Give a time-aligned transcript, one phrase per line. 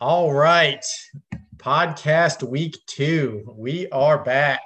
[0.00, 0.84] All right.
[1.56, 3.54] Podcast week two.
[3.56, 4.60] We are back.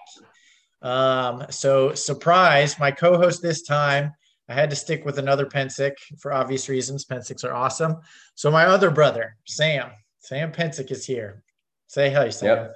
[0.83, 4.13] Um, so surprise, my co-host this time.
[4.49, 7.07] I had to stick with another Pensick for obvious reasons.
[7.07, 7.97] Pensicks are awesome.
[8.35, 11.43] So my other brother, Sam, Sam Pensick is here.
[11.87, 12.57] Say hi, Sam.
[12.57, 12.75] Yep.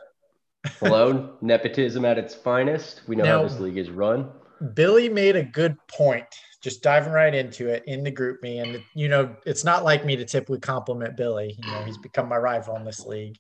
[0.80, 3.02] Hello, nepotism at its finest.
[3.06, 4.30] We know now, how this league is run.
[4.72, 6.26] Billy made a good point
[6.66, 8.60] just diving right into it in the GroupMe.
[8.60, 11.54] And, you know, it's not like me to typically compliment Billy.
[11.56, 13.38] You know, he's become my rival in this league.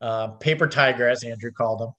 [0.00, 1.90] Uh, paper tiger, as Andrew called him.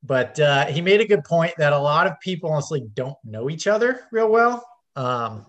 [0.00, 3.50] But uh, he made a good point that a lot of people honestly don't know
[3.50, 4.64] each other real well.
[4.94, 5.44] Um,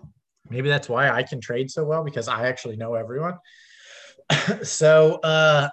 [0.50, 3.38] maybe that's why I can trade so well because I actually know everyone.
[4.64, 5.68] so uh,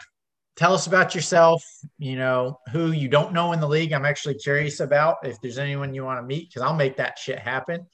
[0.57, 1.63] tell us about yourself,
[1.97, 3.93] you know, who you don't know in the league.
[3.93, 7.17] I'm actually curious about if there's anyone you want to meet because I'll make that
[7.17, 7.87] shit happen.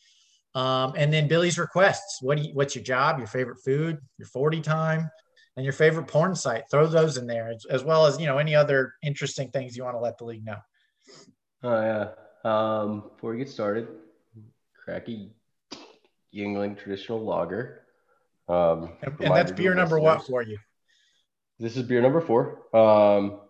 [0.57, 2.19] Um, and then Billy's requests.
[2.19, 3.19] What do you, what's your job?
[3.19, 3.99] Your favorite food?
[4.17, 5.11] Your 40 time?
[5.55, 6.63] And your favorite porn site?
[6.71, 9.83] Throw those in there, as, as well as you know any other interesting things you
[9.83, 10.57] want to let the league know.
[11.61, 12.09] Oh yeah.
[12.43, 13.87] Um, before we get started,
[14.83, 15.29] cracky
[16.33, 17.83] Yuengling traditional lager.
[18.49, 20.57] Um, and, and that's beer number what for you?
[21.59, 22.75] This is beer number four.
[22.75, 23.41] Um,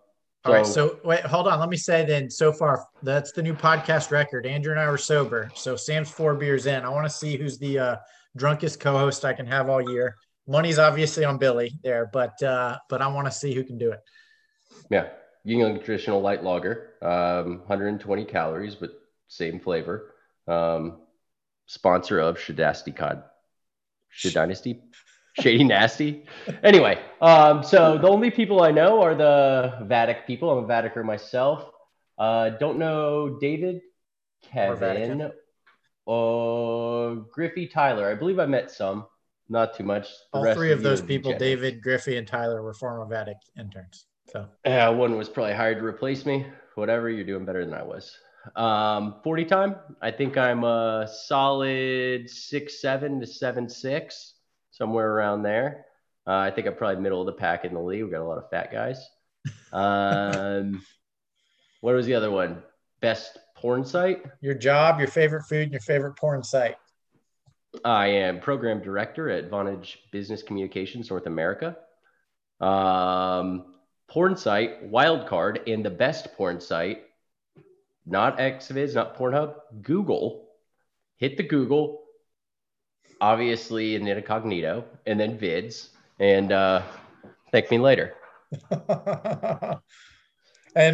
[0.48, 0.66] all right.
[0.66, 1.60] So wait, hold on.
[1.60, 2.30] Let me say then.
[2.30, 4.46] So far, that's the new podcast record.
[4.46, 5.50] Andrew and I were sober.
[5.54, 6.84] So Sam's four beers in.
[6.84, 7.96] I want to see who's the uh,
[8.36, 10.16] drunkest co-host I can have all year.
[10.46, 13.92] Money's obviously on Billy there, but uh, but I want to see who can do
[13.92, 14.00] it.
[14.90, 15.08] Yeah,
[15.46, 18.92] Yuengling traditional light lager, um, 120 calories, but
[19.28, 20.14] same flavor.
[20.46, 21.00] Um,
[21.66, 23.22] sponsor of Shadasti Cod,
[24.32, 24.80] Dynasty
[25.40, 26.24] Shady Nasty.
[26.62, 30.50] Anyway, um, so the only people I know are the Vatic people.
[30.50, 31.70] I'm a Vaticer myself.
[32.18, 33.80] Uh, don't know David,
[34.42, 35.30] Kevin,
[36.06, 38.10] or Griffey, Tyler.
[38.10, 39.06] I believe I met some,
[39.48, 40.08] not too much.
[40.32, 44.06] The All three of those people, David, Griffey, and Tyler, were former Vatic interns.
[44.26, 46.46] So yeah, one was probably hired to replace me.
[46.74, 48.16] Whatever, you're doing better than I was.
[48.56, 54.34] Um, 40 time, I think I'm a solid six seven to seven six
[54.78, 55.84] somewhere around there.
[56.26, 58.04] Uh, I think I'm probably middle of the pack in the league.
[58.04, 59.06] We got a lot of fat guys.
[59.70, 60.82] Um,
[61.80, 62.62] what was the other one?
[63.00, 64.22] Best porn site?
[64.40, 66.76] Your job, your favorite food, your favorite porn site.
[67.84, 71.76] I am program director at Vonage Business Communications North America.
[72.60, 73.74] Um,
[74.08, 77.04] porn site, Wildcard, and the best porn site,
[78.06, 80.48] not Xviz, not Pornhub, Google.
[81.16, 82.02] Hit the Google,
[83.20, 86.82] obviously in incognito, and then vids, and uh,
[87.52, 88.14] thank me later.
[88.70, 89.80] and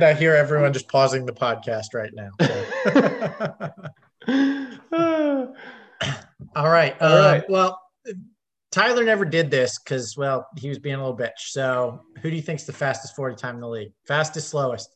[0.04, 2.30] I hear everyone just pausing the podcast right now.
[2.40, 2.66] So.
[6.56, 7.00] All right.
[7.00, 7.48] All uh, right.
[7.48, 7.80] Well,
[8.70, 11.38] Tyler never did this because, well, he was being a little bitch.
[11.38, 13.92] So, who do you think's the fastest 40 time in the league?
[14.06, 14.94] Fastest, slowest?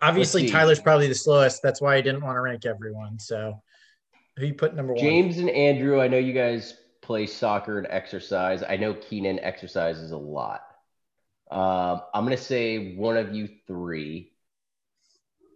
[0.00, 1.60] Obviously, Tyler's probably the slowest.
[1.62, 3.18] That's why he didn't want to rank everyone.
[3.18, 3.60] So,
[4.36, 5.02] who you put number one?
[5.02, 6.00] James and Andrew.
[6.00, 8.62] I know you guys play soccer and exercise.
[8.66, 10.62] I know Keenan exercises a lot.
[11.50, 14.32] Um, I'm gonna say one of you three.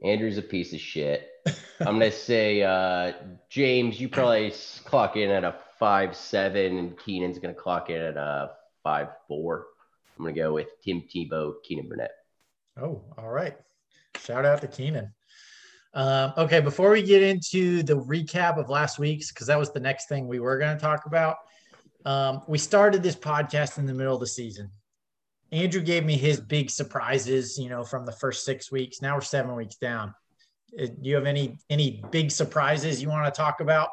[0.04, 1.28] Andrew's a piece of shit.
[1.81, 3.12] I'm gonna say uh,
[3.48, 3.98] James.
[3.98, 4.53] You probably
[4.84, 8.50] clock in at a five seven, and Keenan's gonna clock in at a
[8.82, 9.66] five four.
[10.19, 12.12] I'm gonna go with Tim Tebow, Keenan Burnett.
[12.81, 13.56] Oh, all right.
[14.19, 15.12] Shout out to Keenan.
[15.97, 19.81] Um, okay, before we get into the recap of last week's, because that was the
[19.81, 21.39] next thing we were going to talk about,
[22.05, 24.71] um, we started this podcast in the middle of the season.
[25.53, 29.01] Andrew gave me his big surprises, you know, from the first six weeks.
[29.01, 30.15] Now we're seven weeks down.
[30.79, 33.89] Uh, do you have any any big surprises you want to talk about?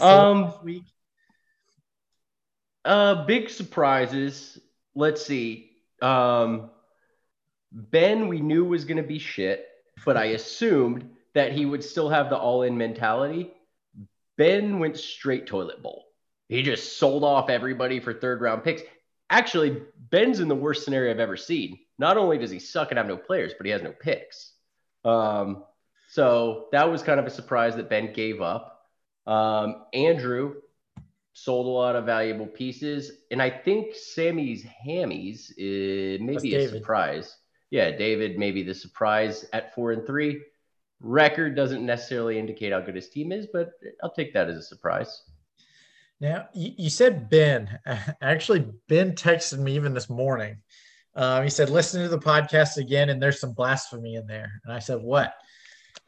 [0.00, 0.82] Um, week.
[2.84, 4.58] Uh, big surprises.
[4.96, 5.70] Let's see.
[6.02, 6.70] Um,
[7.70, 9.68] Ben, we knew was going to be shit
[10.04, 13.52] but I assumed that he would still have the all in mentality.
[14.36, 16.06] Ben went straight toilet bowl.
[16.48, 18.82] He just sold off everybody for third round picks.
[19.30, 21.78] Actually, Ben's in the worst scenario I've ever seen.
[21.98, 24.52] Not only does he suck and have no players, but he has no picks.
[25.04, 25.64] Um,
[26.10, 28.88] so that was kind of a surprise that Ben gave up.
[29.26, 30.54] Um, Andrew
[31.32, 37.36] sold a lot of valuable pieces, and I think Sammy's hammies is maybe a surprise
[37.74, 40.40] yeah, David maybe the surprise at four and three.
[41.00, 44.62] Record doesn't necessarily indicate how good his team is, but I'll take that as a
[44.62, 45.24] surprise.
[46.20, 47.80] Now, you said Ben.
[48.22, 50.58] Actually, Ben texted me even this morning.
[51.16, 54.52] Uh, he said, listen to the podcast again, and there's some blasphemy in there.
[54.64, 55.34] And I said, what?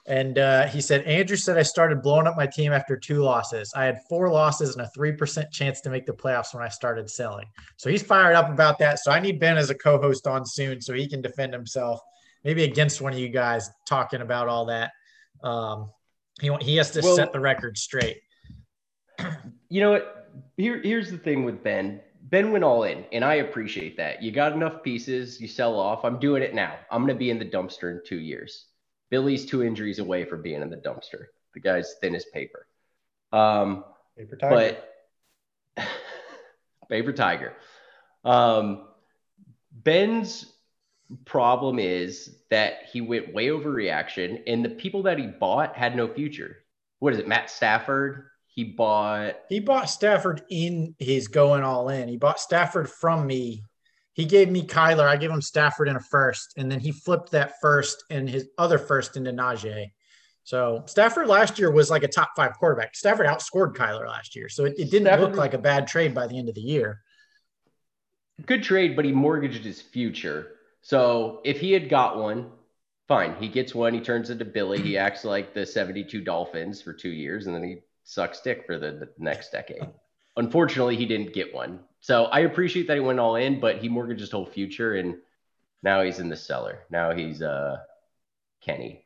[0.08, 3.72] And uh, he said, Andrew said I started blowing up my team after two losses.
[3.74, 7.10] I had four losses and a 3% chance to make the playoffs when I started
[7.10, 7.46] selling.
[7.76, 9.00] So he's fired up about that.
[9.00, 12.00] So I need Ben as a co host on soon so he can defend himself,
[12.44, 14.92] maybe against one of you guys talking about all that.
[15.42, 15.90] Um,
[16.40, 18.18] he, he has to well, set the record straight.
[19.68, 20.30] You know what?
[20.56, 22.00] Here, here's the thing with Ben.
[22.22, 24.22] Ben went all in, and I appreciate that.
[24.22, 26.04] You got enough pieces, you sell off.
[26.04, 26.76] I'm doing it now.
[26.88, 28.66] I'm going to be in the dumpster in two years.
[29.10, 31.26] Billy's two injuries away from being in the dumpster.
[31.54, 32.66] The guy's thin as paper.
[33.32, 33.84] Um,
[34.16, 34.76] paper tiger.
[35.76, 35.88] But
[36.88, 37.52] paper tiger.
[38.24, 38.88] Um,
[39.72, 40.52] Ben's
[41.24, 46.08] problem is that he went way overreaction, and the people that he bought had no
[46.08, 46.58] future.
[46.98, 48.26] What is it, Matt Stafford?
[48.46, 49.36] He bought.
[49.48, 52.08] He bought Stafford in his going all in.
[52.08, 53.64] He bought Stafford from me
[54.16, 55.06] he gave me Kyler.
[55.06, 58.48] I gave him Stafford in a first, and then he flipped that first and his
[58.56, 59.92] other first into Najee.
[60.42, 62.96] So Stafford last year was like a top five quarterback.
[62.96, 66.14] Stafford outscored Kyler last year, so it, it didn't Stafford, look like a bad trade
[66.14, 67.02] by the end of the year.
[68.46, 70.52] Good trade, but he mortgaged his future.
[70.80, 72.50] So if he had got one,
[73.08, 73.36] fine.
[73.38, 73.92] He gets one.
[73.92, 74.80] He turns into Billy.
[74.80, 78.78] He acts like the 72 Dolphins for two years, and then he sucks dick for
[78.78, 79.86] the, the next decade.
[80.36, 81.80] Unfortunately, he didn't get one.
[82.00, 85.16] So I appreciate that he went all in, but he mortgaged his whole future and
[85.82, 86.80] now he's in the cellar.
[86.90, 87.78] Now he's uh
[88.60, 89.04] Kenny.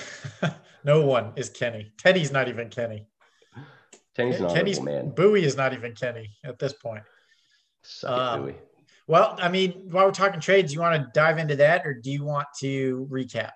[0.84, 1.92] no one is Kenny.
[1.98, 3.06] Teddy's not even Kenny.
[4.14, 5.10] Kenny's not Kenny's man.
[5.10, 7.02] Bowie is not even Kenny at this point.
[8.04, 8.54] Um,
[9.06, 12.10] well, I mean, while we're talking trades, you want to dive into that, or do
[12.10, 13.52] you want to recap?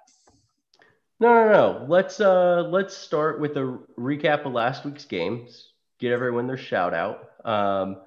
[1.20, 1.86] No, no, no.
[1.88, 5.72] Let's uh let's start with a recap of last week's games.
[5.98, 7.30] Get everyone their shout out.
[7.44, 8.02] Um,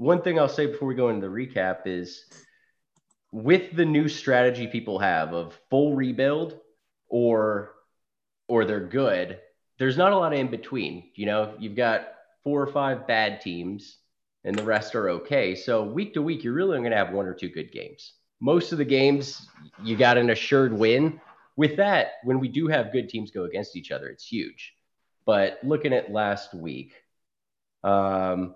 [0.00, 2.24] one thing I'll say before we go into the recap is
[3.32, 6.58] with the new strategy people have of full rebuild
[7.10, 7.72] or
[8.48, 9.38] or they're good,
[9.78, 11.10] there's not a lot of in between.
[11.16, 13.98] You know, you've got four or five bad teams
[14.42, 15.54] and the rest are okay.
[15.54, 18.14] So week to week, you're really going to have one or two good games.
[18.40, 19.46] Most of the games,
[19.84, 21.20] you got an assured win.
[21.56, 24.72] With that, when we do have good teams go against each other, it's huge.
[25.26, 26.94] But looking at last week,
[27.84, 28.54] um,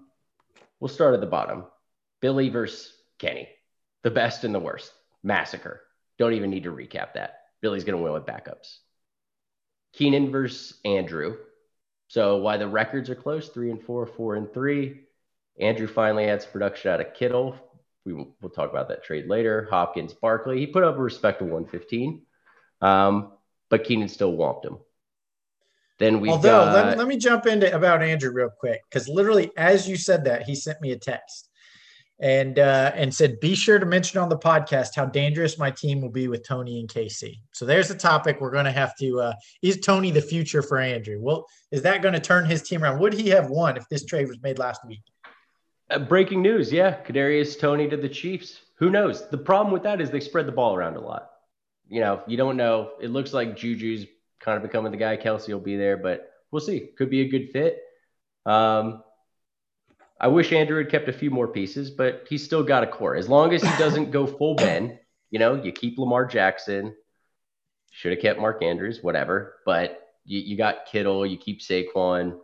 [0.84, 1.64] We'll start at the bottom.
[2.20, 3.48] Billy versus Kenny,
[4.02, 4.92] the best and the worst.
[5.22, 5.80] Massacre.
[6.18, 7.38] Don't even need to recap that.
[7.62, 8.80] Billy's going to win with backups.
[9.94, 11.38] Keenan versus Andrew.
[12.08, 15.04] So why the records are close, three and four, four and three.
[15.58, 17.56] Andrew finally adds production out of Kittle.
[18.04, 19.66] We will, we'll talk about that trade later.
[19.70, 20.58] Hopkins, Barkley.
[20.58, 22.20] He put up a respectable 115,
[22.82, 23.32] um,
[23.70, 24.76] but Keenan still whomped him.
[25.98, 26.74] Then we although got...
[26.74, 30.42] let, let me jump into about Andrew real quick because literally as you said that
[30.42, 31.50] he sent me a text
[32.20, 36.00] and uh, and said be sure to mention on the podcast how dangerous my team
[36.00, 37.38] will be with Toney and KC.
[37.52, 39.20] So there's a topic we're going to have to.
[39.20, 39.32] Uh,
[39.62, 41.18] is Toney the future for Andrew?
[41.20, 43.00] Well, is that going to turn his team around?
[43.00, 45.02] Would he have won if this trade was made last week?
[45.90, 48.60] Uh, breaking news, yeah, Kadarius Toney to the Chiefs.
[48.78, 49.28] Who knows?
[49.28, 51.30] The problem with that is they spread the ball around a lot.
[51.88, 52.92] You know, you don't know.
[53.00, 54.06] It looks like Juju's
[54.40, 55.16] kind of becoming the guy.
[55.16, 56.90] Kelce will be there, but we'll see.
[56.96, 57.80] Could be a good fit.
[58.46, 59.02] Um,
[60.20, 63.16] I wish Andrew had kept a few more pieces, but he's still got a core.
[63.16, 64.98] As long as he doesn't go full Ben,
[65.30, 66.94] you know, you keep Lamar Jackson.
[67.90, 69.56] Should have kept Mark Andrews, whatever.
[69.64, 72.38] But you, you got Kittle, you keep Saquon.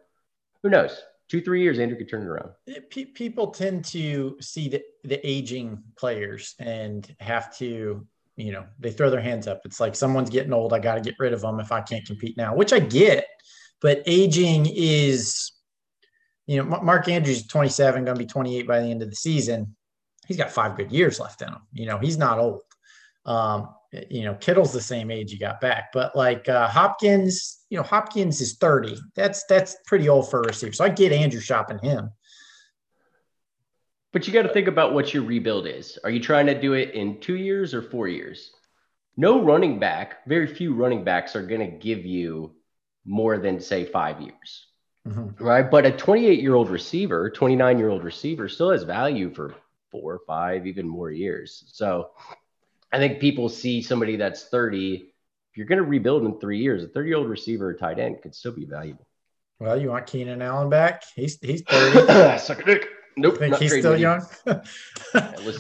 [0.63, 1.03] Who knows?
[1.29, 2.51] Two, three years, Andrew could turn it around.
[2.91, 8.05] People tend to see the, the aging players and have to
[8.41, 9.61] you know they throw their hands up.
[9.65, 10.73] It's like someone's getting old.
[10.73, 13.27] I got to get rid of them if i can't compete now which i get
[13.81, 15.53] but aging is
[16.47, 19.77] you know mark andrews 27 going to be 28 by the end of the season.
[20.27, 21.63] He's got five good years left in him.
[21.73, 22.61] You know he's not old.
[23.27, 23.69] Um,
[24.09, 27.83] you know kittle's the same age he got back but like uh, hopkins you know
[27.83, 31.79] hopkins is 30 that's that's pretty old for a receiver so i get andrew shopping
[31.81, 32.09] him
[34.13, 35.99] but you got to think about what your rebuild is.
[36.03, 38.53] Are you trying to do it in two years or four years?
[39.17, 42.55] No running back, very few running backs are going to give you
[43.05, 44.67] more than, say, five years.
[45.07, 45.43] Mm-hmm.
[45.43, 45.71] Right.
[45.71, 49.55] But a 28 year old receiver, 29 year old receiver still has value for
[49.91, 51.65] four, five, even more years.
[51.69, 52.11] So
[52.93, 54.97] I think people see somebody that's 30.
[55.51, 57.99] If you're going to rebuild in three years, a 30 year old receiver or tight
[57.99, 59.07] end could still be valuable.
[59.59, 61.05] Well, you want Keenan Allen back?
[61.15, 62.39] He's he's 30.
[62.39, 62.89] Suck a dick.
[63.21, 63.39] Nope.
[63.39, 64.27] Think he's still young.
[64.47, 64.63] All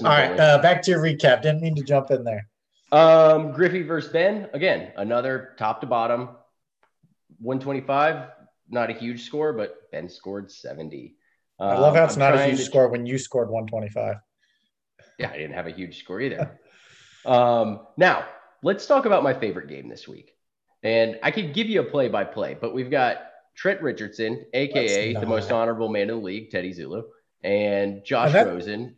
[0.02, 0.38] right.
[0.38, 1.42] Uh, back to your recap.
[1.42, 2.48] Didn't mean to jump in there.
[2.92, 4.48] Um, Griffey versus Ben.
[4.52, 6.30] Again, another top to bottom.
[7.38, 8.28] 125.
[8.68, 11.14] Not a huge score, but Ben scored 70.
[11.58, 12.64] I love how it's um, not a huge to...
[12.64, 14.16] score when you scored 125.
[15.18, 16.58] Yeah, I didn't have a huge score either.
[17.26, 18.24] um, now,
[18.62, 20.32] let's talk about my favorite game this week.
[20.82, 23.18] And I could give you a play by play, but we've got
[23.54, 27.02] Trent Richardson, aka the most honorable man in the league, Teddy Zulu,
[27.42, 28.96] and Josh and that, Rosen.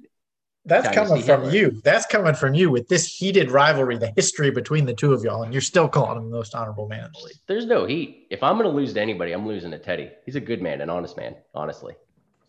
[0.64, 1.54] That's coming from Hitler.
[1.54, 1.80] you.
[1.82, 5.42] That's coming from you with this heated rivalry, the history between the two of y'all,
[5.42, 7.36] and you're still calling him the most honorable man in the league.
[7.48, 8.28] There's no heat.
[8.30, 10.10] If I'm going to lose to anybody, I'm losing to Teddy.
[10.24, 11.94] He's a good man, an honest man, honestly.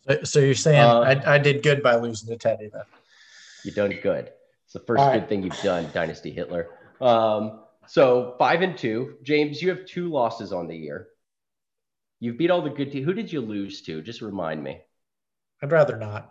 [0.08, 2.84] So, so you're saying uh, I, I, did good by losing to Teddy then?
[3.64, 4.32] You done good.
[4.66, 5.30] It's the first All good right.
[5.30, 6.68] thing you've done, Dynasty Hitler.
[7.02, 9.62] Um, so five and two, James.
[9.62, 11.08] You have two losses on the year.
[12.20, 13.06] You've beat all the good teams.
[13.06, 14.02] Who did you lose to?
[14.02, 14.82] Just remind me.
[15.63, 16.29] I'd rather not.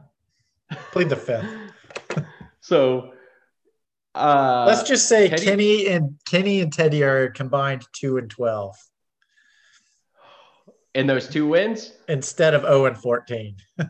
[0.91, 1.49] Plead the fifth.
[2.61, 3.15] so
[4.15, 8.77] uh, let's just say Teddy, Kenny and Kenny and Teddy are combined two and twelve.
[10.95, 11.95] In those two wins?
[12.09, 13.57] Instead of 0 and 14.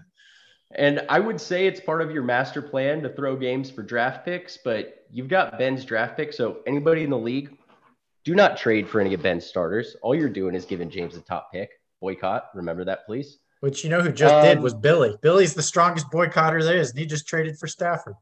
[0.76, 4.24] and I would say it's part of your master plan to throw games for draft
[4.24, 6.32] picks, but you've got Ben's draft pick.
[6.32, 7.58] So anybody in the league,
[8.24, 9.96] do not trade for any of Ben's starters.
[10.02, 11.70] All you're doing is giving James a top pick.
[12.00, 12.50] Boycott.
[12.54, 13.38] Remember that, please.
[13.62, 15.16] Which you know who just um, did was Billy.
[15.20, 18.16] Billy's the strongest boycotter there is, and he just traded for Stafford.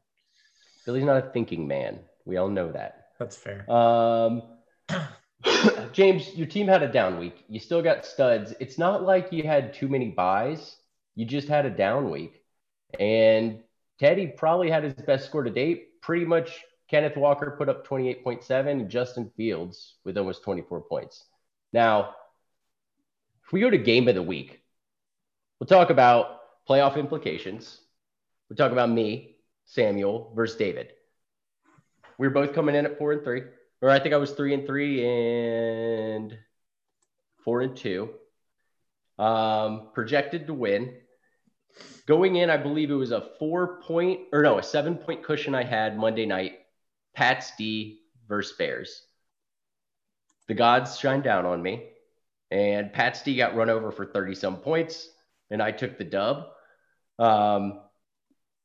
[0.85, 1.97] Billy's not a thinking man.
[2.25, 3.07] We all know that.
[3.17, 3.67] That's fair.
[3.67, 4.43] Um,
[5.93, 7.43] James, your team had a down week.
[7.49, 8.53] You still got studs.
[8.59, 10.75] It's not like you had too many buys.
[11.15, 12.43] You just had a down week.
[12.99, 13.61] And
[13.99, 16.01] Teddy probably had his best score to date.
[16.01, 21.25] Pretty much Kenneth Walker put up 28.7 and Justin Fields with almost 24 points.
[21.73, 22.13] Now,
[23.43, 24.60] if we go to game of the week,
[25.61, 27.79] we'll talk about playoff implications.
[28.49, 30.87] We'll talk about me, Samuel versus David.
[32.17, 33.43] We we're both coming in at four and three
[33.79, 36.35] or I think I was three and three and
[37.43, 38.09] four and two.
[39.19, 40.95] Um, projected to win.
[42.07, 45.53] Going in, I believe it was a four point or no, a seven point cushion
[45.53, 46.53] I had Monday night.
[47.13, 49.03] Pats D versus Bears.
[50.47, 51.89] The gods shine down on me,
[52.49, 55.09] and Pats D got run over for 30 some points,
[55.51, 56.47] and I took the dub.
[57.19, 57.81] Um,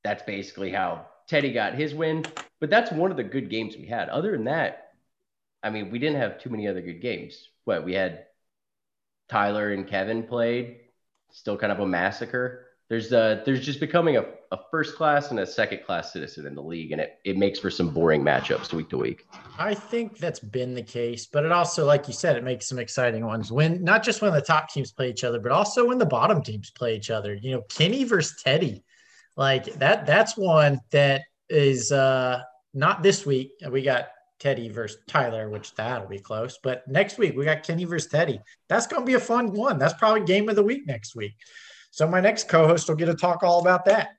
[0.03, 2.25] that's basically how Teddy got his win.
[2.61, 4.09] But that's one of the good games we had.
[4.09, 4.93] Other than that,
[5.63, 7.49] I mean, we didn't have too many other good games.
[7.65, 8.27] What we had
[9.29, 10.79] Tyler and Kevin played,
[11.33, 12.66] still kind of a massacre.
[12.89, 16.55] There's uh there's just becoming a, a first class and a second class citizen in
[16.55, 19.27] the league, and it, it makes for some boring matchups week to week.
[19.59, 22.79] I think that's been the case, but it also, like you said, it makes some
[22.79, 25.99] exciting ones when not just when the top teams play each other, but also when
[25.99, 27.35] the bottom teams play each other.
[27.35, 28.85] You know, Kenny versus Teddy,
[29.37, 30.07] like that.
[30.07, 32.41] That's one that is uh
[32.73, 33.51] not this week.
[33.69, 36.59] We got Teddy versus Tyler, which that'll be close.
[36.63, 38.41] But next week we got Kenny versus Teddy.
[38.69, 39.79] That's going to be a fun one.
[39.79, 41.35] That's probably game of the week next week.
[41.97, 44.11] So my next co-host will get to talk all about that.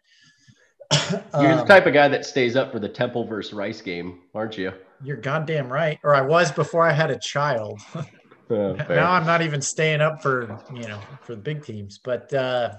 [1.11, 4.21] You're um, the type of guy that stays up for the Temple versus Rice game,
[4.33, 4.73] aren't you?
[5.03, 5.99] You're goddamn right.
[6.03, 7.79] Or I was before I had a child.
[8.49, 11.99] oh, now I'm not even staying up for you know for the big teams.
[12.03, 12.73] But uh,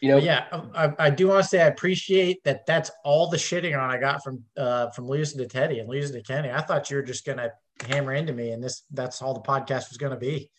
[0.00, 2.66] you know, yeah, I, I do want to say I appreciate that.
[2.66, 6.16] That's all the shitting on I got from uh, from losing to Teddy and losing
[6.16, 6.50] to Kenny.
[6.50, 7.52] I thought you were just gonna
[7.86, 10.50] hammer into me, and this that's all the podcast was gonna be.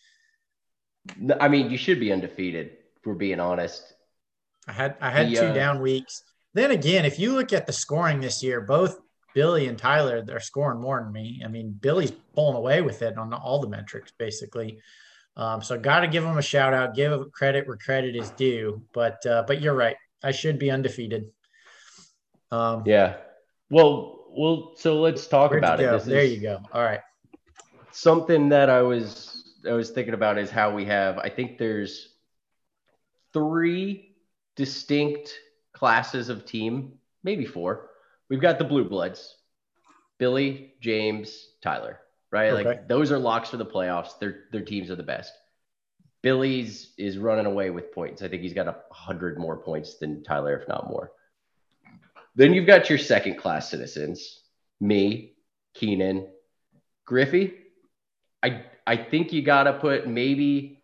[1.38, 2.78] I mean, you should be undefeated.
[3.04, 3.94] We're being honest.
[4.66, 6.22] I had I had the, two uh, down weeks.
[6.54, 8.98] Then again, if you look at the scoring this year, both
[9.34, 11.42] Billy and Tyler they're scoring more than me.
[11.44, 14.80] I mean, Billy's pulling away with it on all the metrics basically.
[15.36, 18.82] Um, so got to give them a shout out, give credit where credit is due.
[18.92, 21.30] But uh, but you're right, I should be undefeated.
[22.50, 23.16] Um, yeah.
[23.70, 24.72] Well, well.
[24.76, 26.04] So let's talk about it.
[26.04, 26.60] there you go.
[26.72, 27.00] All right.
[27.92, 31.18] Something that I was I was thinking about is how we have.
[31.18, 32.16] I think there's
[33.32, 34.16] three
[34.56, 35.32] distinct
[35.72, 37.90] classes of team, maybe four.
[38.28, 39.36] We've got the blue bloods,
[40.18, 42.52] Billy, James, Tyler right?
[42.52, 42.64] Okay.
[42.64, 44.18] Like those are locks for the playoffs.
[44.18, 45.32] Their their teams are the best.
[46.22, 48.22] Billy's is running away with points.
[48.22, 51.12] I think he's got a hundred more points than Tyler, if not more.
[52.36, 54.42] Then you've got your second class citizens,
[54.80, 55.34] me,
[55.74, 56.28] Keenan,
[57.04, 57.54] Griffey.
[58.42, 60.79] I I think you gotta put maybe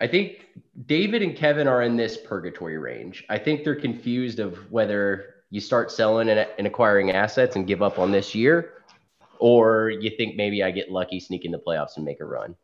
[0.00, 0.46] I think
[0.86, 3.24] David and Kevin are in this purgatory range.
[3.28, 7.82] I think they're confused of whether you start selling and, and acquiring assets and give
[7.82, 8.74] up on this year
[9.38, 12.54] or you think maybe I get lucky, sneak in the playoffs, and make a run.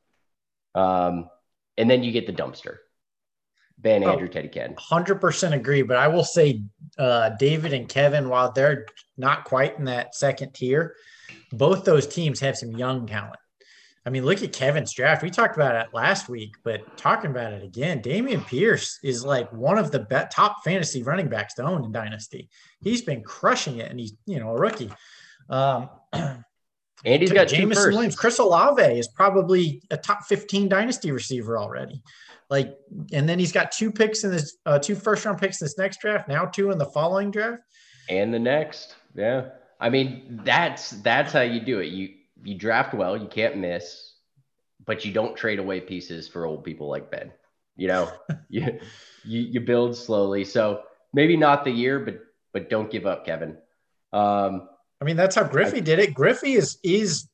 [0.74, 1.30] Um,
[1.76, 2.78] and then you get the dumpster.
[3.78, 4.74] Ben, oh, Andrew, Teddy, Ken.
[4.74, 5.82] 100% agree.
[5.82, 6.62] But I will say,
[6.98, 8.86] uh, David and Kevin, while they're
[9.16, 10.94] not quite in that second tier,
[11.52, 13.36] both those teams have some young talent.
[14.06, 15.22] I mean, look at Kevin's draft.
[15.22, 19.50] We talked about it last week, but talking about it again, Dameon Pierce is like
[19.52, 22.50] one of the be- top fantasy running backs to own in Dynasty.
[22.82, 24.92] He's been crushing it, and he's you know a rookie.
[25.48, 25.88] Um,
[27.04, 28.16] And he's got Jameson Williams.
[28.16, 32.02] Chris Olave is probably a top 15 dynasty receiver already.
[32.48, 32.76] Like,
[33.12, 35.76] and then he's got two picks in this, uh, two first round picks in this
[35.76, 36.28] next draft.
[36.28, 37.62] Now two in the following draft,
[38.08, 38.96] and the next.
[39.14, 39.48] Yeah,
[39.80, 41.86] I mean that's that's how you do it.
[41.86, 42.10] You
[42.44, 44.12] you draft well, you can't miss,
[44.84, 47.32] but you don't trade away pieces for old people like Ben.
[47.76, 48.12] You know,
[48.48, 48.80] you,
[49.24, 50.44] you you build slowly.
[50.44, 50.82] So
[51.12, 52.20] maybe not the year, but
[52.52, 53.56] but don't give up, Kevin.
[54.12, 54.68] Um,
[55.00, 56.14] I mean, that's how Griffey I, did it.
[56.14, 57.28] Griffey is is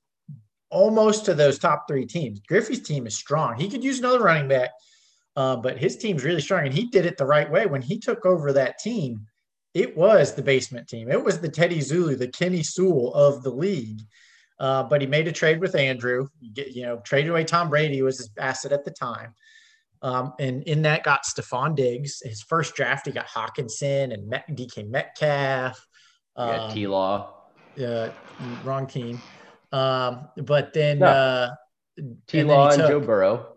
[0.70, 2.40] almost to those top three teams.
[2.40, 3.56] Griffey's team is strong.
[3.56, 4.70] He could use another running back,
[5.36, 7.66] uh, but his team's really strong, and he did it the right way.
[7.66, 9.26] When he took over that team,
[9.74, 11.10] it was the basement team.
[11.10, 14.00] It was the Teddy Zulu, the Kenny Sewell of the league.
[14.60, 16.28] Uh, but he made a trade with Andrew.
[16.38, 19.34] You, get, you know, traded away Tom Brady was his asset at the time.
[20.02, 22.20] Um, and in that got Stefon Diggs.
[22.22, 25.86] His first draft, he got Hockenson and Met, DK Metcalf.
[26.36, 27.34] Yeah, um, T Law.
[27.74, 28.10] Yeah,
[28.62, 29.20] wrong team.
[29.72, 31.06] Um, but then no.
[31.06, 31.50] uh,
[32.26, 33.54] T Law and, and Joe Burrow.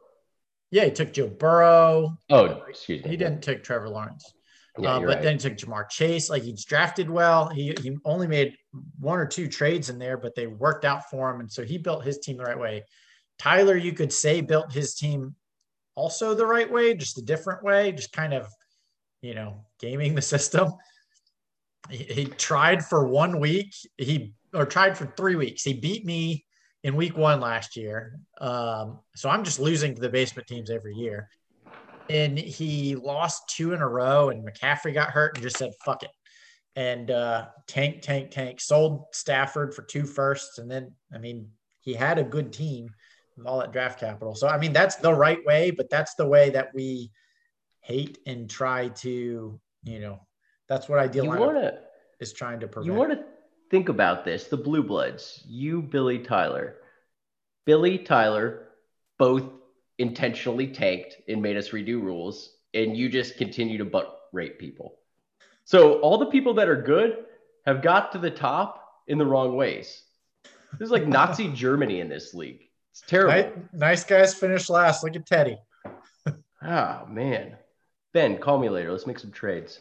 [0.71, 2.17] Yeah, he took Joe Burrow.
[2.29, 3.09] Oh, excuse me.
[3.09, 4.33] He didn't take Trevor Lawrence.
[4.79, 5.21] Yeah, uh, but right.
[5.21, 6.29] then he took Ja'Marr Chase.
[6.29, 7.49] Like he's drafted well.
[7.49, 8.55] He he only made
[8.99, 11.77] one or two trades in there, but they worked out for him, and so he
[11.77, 12.83] built his team the right way.
[13.39, 15.35] Tyler, you could say, built his team
[15.95, 18.47] also the right way, just a different way, just kind of,
[19.21, 20.73] you know, gaming the system.
[21.89, 23.73] He, he tried for one week.
[23.97, 25.63] He or tried for three weeks.
[25.63, 26.45] He beat me
[26.83, 28.19] in week one last year.
[28.39, 31.29] Um, so I'm just losing to the basement teams every year.
[32.09, 36.03] And he lost two in a row, and McCaffrey got hurt and just said, fuck
[36.03, 36.11] it.
[36.75, 40.57] And uh, tank, tank, tank, sold Stafford for two firsts.
[40.57, 41.49] And then, I mean,
[41.81, 42.89] he had a good team
[43.37, 44.35] with all that draft capital.
[44.35, 47.11] So, I mean, that's the right way, but that's the way that we
[47.81, 50.19] hate and try to, you know,
[50.67, 51.79] that's what ideal wanna,
[52.19, 52.91] is trying to prevent.
[52.91, 53.23] You want to
[53.69, 56.77] think about this the Blue Bloods, you, Billy Tyler.
[57.65, 58.69] Billy Tyler
[59.19, 59.43] both
[59.99, 64.95] intentionally tanked and made us redo rules, and you just continue to butt rape people.
[65.65, 67.25] So, all the people that are good
[67.65, 70.03] have got to the top in the wrong ways.
[70.79, 72.61] This is like Nazi Germany in this league.
[72.91, 73.33] It's terrible.
[73.33, 75.03] Nice, nice guys finish last.
[75.03, 75.57] Look at Teddy.
[76.63, 77.57] oh man,
[78.13, 78.91] Ben, call me later.
[78.91, 79.79] Let's make some trades.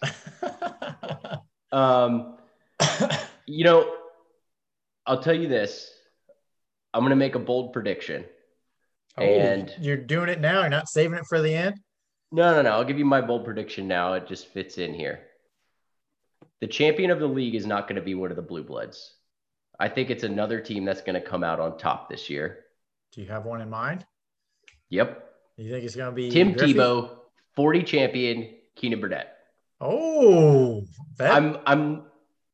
[1.72, 2.38] um,
[3.46, 3.94] you know,
[5.06, 5.92] I'll tell you this.
[6.94, 8.24] I'm gonna make a bold prediction.
[9.18, 10.60] Oh, and you're doing it now.
[10.60, 11.80] You're not saving it for the end.
[12.30, 12.70] No, no, no.
[12.70, 14.14] I'll give you my bold prediction now.
[14.14, 15.20] It just fits in here.
[16.62, 19.16] The champion of the league is not going to be one of the Blue Bloods.
[19.80, 22.60] I think it's another team that's going to come out on top this year.
[23.10, 24.06] Do you have one in mind?
[24.88, 25.28] Yep.
[25.56, 26.74] You think it's going to be Tim Griffey?
[26.74, 27.18] Tebow,
[27.56, 29.34] 40 champion, Keenan Burnett.
[29.80, 30.84] Oh,
[31.18, 31.32] that...
[31.32, 32.04] I'm I'm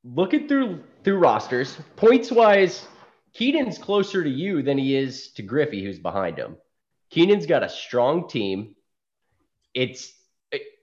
[0.02, 1.76] looking through through rosters.
[1.96, 2.86] Points wise,
[3.34, 6.56] Keenan's closer to you than he is to Griffey, who's behind him.
[7.10, 8.74] Keenan's got a strong team.
[9.74, 10.10] It's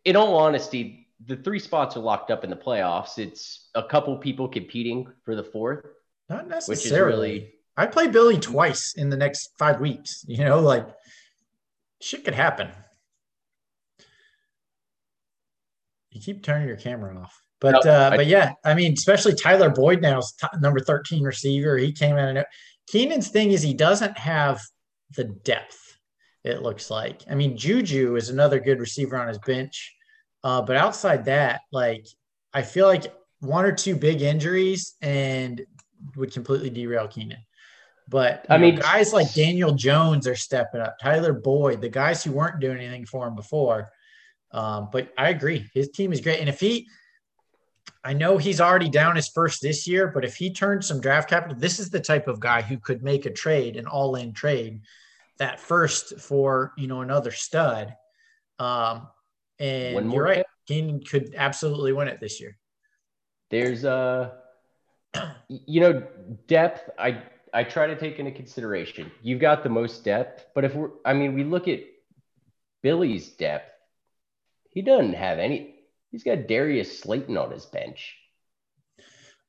[0.03, 3.17] in all honesty, the three spots are locked up in the playoffs.
[3.17, 5.85] It's a couple people competing for the fourth.
[6.29, 7.31] Not necessarily.
[7.31, 10.23] Really I play Billy twice in the next five weeks.
[10.27, 10.87] You know, like
[12.01, 12.69] shit could happen.
[16.11, 17.41] You keep turning your camera off.
[17.59, 20.79] But no, uh, I, but yeah, I mean, especially Tyler Boyd now is t- number
[20.79, 21.77] 13 receiver.
[21.77, 22.45] He came in and
[22.87, 24.61] Keenan's thing is he doesn't have
[25.15, 25.97] the depth,
[26.43, 27.23] it looks like.
[27.29, 29.95] I mean, Juju is another good receiver on his bench.
[30.45, 32.05] Uh, but outside that, like
[32.53, 35.65] I feel like one or two big injuries and
[36.15, 37.39] would completely derail Keenan.
[38.07, 40.99] But I mean, know, guys like Daniel Jones are stepping up.
[41.01, 43.89] Tyler Boyd, the guys who weren't doing anything for him before.
[44.51, 46.39] Um, but I agree, his team is great.
[46.39, 46.87] And if he,
[48.03, 51.27] I know he's already down his first this year, but if he turns some draft
[51.27, 54.81] capital, this is the type of guy who could make a trade, an all-in trade,
[55.39, 57.95] that first for you know another stud.
[58.59, 59.07] Um,
[59.59, 62.57] and you're right, Keenan could absolutely win it this year.
[63.51, 64.31] There's uh
[65.47, 66.03] you know
[66.47, 66.89] depth.
[66.97, 69.09] I I try to take into consideration.
[69.21, 71.79] You've got the most depth, but if we're, I mean, we look at
[72.83, 73.71] Billy's depth,
[74.69, 75.75] he doesn't have any.
[76.11, 78.13] He's got Darius Slayton on his bench.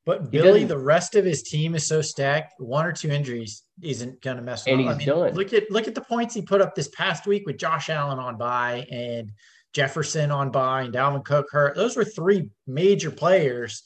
[0.05, 2.61] But Billy, the rest of his team is so stacked.
[2.61, 4.75] One or two injuries isn't going to mess with.
[4.75, 5.35] And he's I mean, done.
[5.35, 8.21] Look at look at the points he put up this past week with Josh Allen
[8.21, 9.33] on by and
[9.77, 11.77] Jefferson on by and Dalvin Cook hurt.
[11.77, 13.83] Those were three major players,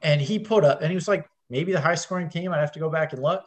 [0.00, 2.50] and he put up and he was like maybe the high scoring team.
[2.50, 3.42] I'd have to go back and look.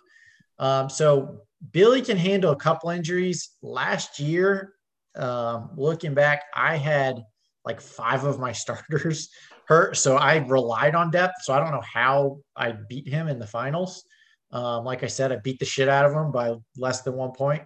[0.59, 3.49] Um, so Billy can handle a couple injuries.
[3.63, 4.75] Last year,
[5.15, 7.23] um, looking back, I had
[7.65, 9.29] like five of my starters
[9.65, 11.41] hurt, so I relied on depth.
[11.41, 14.03] So I don't know how I beat him in the finals.
[14.51, 17.31] Um, like I said, I beat the shit out of him by less than one
[17.31, 17.63] point.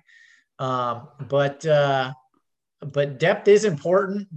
[0.58, 2.14] Um, but uh,
[2.82, 4.28] but depth is important,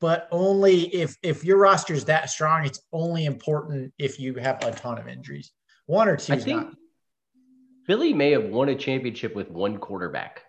[0.00, 2.64] but only if if your roster is that strong.
[2.64, 5.52] It's only important if you have a ton of injuries.
[5.86, 6.34] One or two.
[6.34, 6.74] I think not.
[7.86, 10.44] Philly may have won a championship with one quarterback.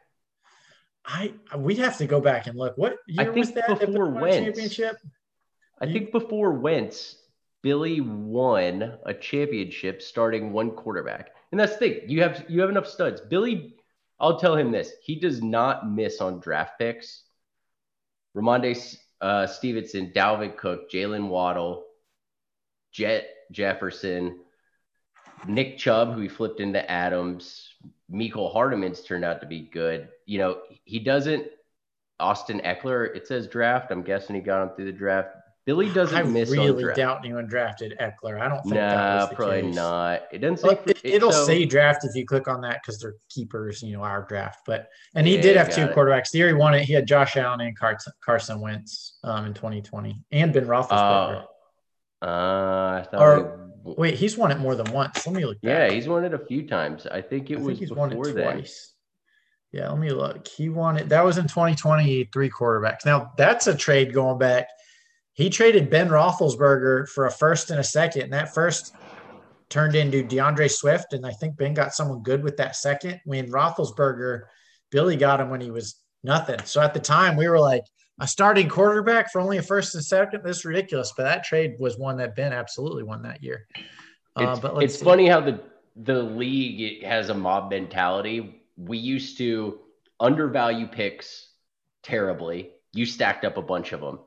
[1.05, 2.77] I we'd have to go back and look.
[2.77, 3.79] What year was that?
[3.79, 4.97] Before Wentz, championship.
[5.81, 7.15] I you, think before Wentz,
[7.61, 11.31] Billy won a championship starting one quarterback.
[11.51, 12.09] And that's the thing.
[12.09, 13.21] You have you have enough studs.
[13.21, 13.75] Billy,
[14.19, 14.91] I'll tell him this.
[15.01, 17.23] He does not miss on draft picks.
[18.35, 21.85] Rhamondre uh, Stevenson, Dalvin Cook, Jalen Waddle,
[22.91, 24.39] Jet Jefferson,
[25.47, 27.73] Nick Chubb, who he flipped into Adams,
[28.11, 30.09] Mecole Hardman's turned out to be good.
[30.25, 31.47] You know, he doesn't.
[32.19, 33.15] Austin Ekeler.
[33.15, 33.91] it says draft.
[33.91, 35.29] I'm guessing he got him through the draft.
[35.69, 36.51] Billy doesn't I miss.
[36.51, 38.41] I really doubt anyone drafted Ekeler.
[38.41, 38.73] I don't think.
[38.73, 39.75] Nah, probably case.
[39.75, 40.23] not.
[40.31, 40.93] It doesn't say.
[41.03, 43.83] it, will so, say draft if you click on that because they're keepers.
[43.83, 45.95] You know our draft, but and he yeah, did have two it.
[45.95, 46.31] quarterbacks.
[46.31, 49.53] The year he won it, he had Josh Allen and Carson, Carson Wentz um, in
[49.53, 51.45] 2020, and Ben Roethlisberger.
[52.19, 55.27] Uh, uh, or Wait, he's won it more than once.
[55.27, 55.61] Let me look.
[55.61, 55.69] Back.
[55.69, 57.05] Yeah, he's won it a few times.
[57.05, 58.95] I think it I was think he's won it twice.
[59.71, 60.47] Yeah, let me look.
[60.47, 61.09] He won it.
[61.09, 63.05] That was in 2020, three quarterbacks.
[63.05, 64.67] Now that's a trade going back.
[65.39, 68.93] He traded Ben Roethlisberger for a first and a second, and that first
[69.69, 73.21] turned into D'Andre Swift, and I think Ben got someone good with that second.
[73.23, 74.41] When Roethlisberger,
[74.91, 76.59] Billy got him when he was nothing.
[76.65, 77.83] So at the time, we were like,
[78.19, 80.43] a starting quarterback for only a first and second.
[80.43, 81.13] This is ridiculous.
[81.15, 83.65] But that trade was one that Ben absolutely won that year.
[84.35, 85.61] Uh, it's, but it's funny how the
[85.95, 88.61] the league has a mob mentality.
[88.75, 89.79] We used to
[90.19, 91.47] undervalue picks
[92.03, 92.71] terribly.
[92.91, 94.19] You stacked up a bunch of them.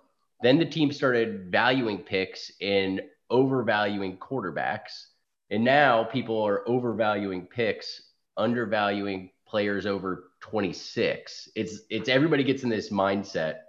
[0.43, 3.01] Then the team started valuing picks and
[3.31, 5.07] overvaluing quarterbacks.
[5.51, 8.03] And now people are overvaluing picks,
[8.37, 11.51] undervaluing players over 26.
[11.55, 13.61] It's it's everybody gets in this mindset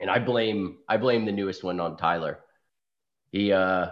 [0.00, 2.40] and I blame I blame the newest one on Tyler.
[3.30, 3.90] He uh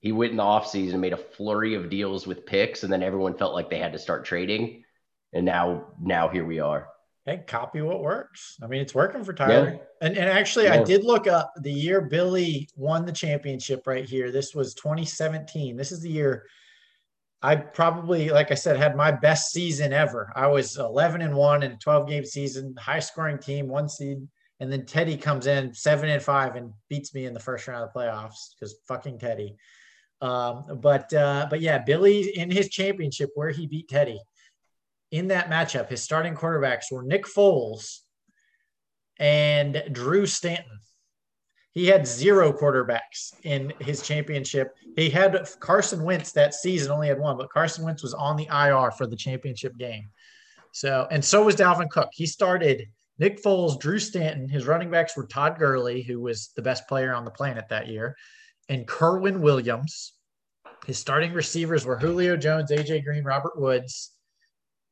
[0.00, 3.02] he went in the offseason and made a flurry of deals with picks, and then
[3.02, 4.84] everyone felt like they had to start trading.
[5.32, 6.88] And now now here we are.
[7.26, 8.56] Hey, copy what works.
[8.62, 9.74] I mean, it's working for Tyler.
[9.74, 10.06] Yeah.
[10.06, 10.74] And and actually, yeah.
[10.74, 14.30] I did look up the year Billy won the championship right here.
[14.30, 15.76] This was 2017.
[15.76, 16.46] This is the year
[17.42, 20.32] I probably, like I said, had my best season ever.
[20.34, 24.26] I was 11 and one in a 12 game season, high scoring team, one seed
[24.60, 27.84] and then Teddy comes in seven and five and beats me in the first round
[27.84, 29.54] of the playoffs because fucking Teddy.
[30.22, 34.18] Um, but uh, but yeah, Billy in his championship where he beat Teddy
[35.18, 38.00] in that matchup, his starting quarterbacks were Nick Foles
[39.18, 40.78] and Drew Stanton.
[41.72, 44.74] He had zero quarterbacks in his championship.
[44.96, 48.46] He had Carson Wentz that season, only had one, but Carson Wentz was on the
[48.46, 50.08] IR for the championship game.
[50.72, 52.08] So, and so was Dalvin Cook.
[52.12, 52.86] He started
[53.18, 54.48] Nick Foles, Drew Stanton.
[54.48, 57.88] His running backs were Todd Gurley, who was the best player on the planet that
[57.88, 58.16] year,
[58.68, 60.14] and Kerwynn Williams.
[60.86, 64.12] His starting receivers were Julio Jones, AJ Green, Robert Woods,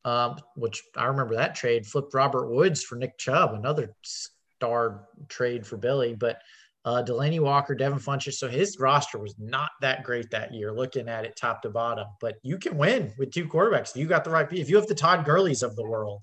[0.04, 5.66] um, which I remember that trade flipped Robert Woods for Nick Chubb, another star trade
[5.66, 6.14] for Billy.
[6.14, 6.40] But
[6.84, 8.34] uh, Delanie Walker, Devin Funchess.
[8.34, 12.06] So his roster was not that great that year, looking at it top to bottom.
[12.20, 13.96] But you can win with two quarterbacks.
[13.96, 14.46] You got the right.
[14.52, 16.22] If you have the Todd Gurleys of the world,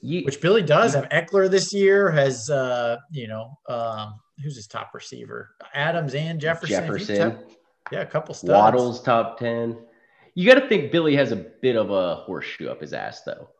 [0.00, 2.10] you, which Billy does have Ekeler this year.
[2.10, 5.54] Has uh, you know um, who's his top receiver?
[5.74, 6.86] Adams and Jefferson.
[6.86, 7.38] Jefferson.
[7.92, 8.50] yeah, a couple studs.
[8.50, 9.76] Waddle's top ten.
[10.34, 13.50] You got to think Billy has a bit of a horseshoe up his ass, though.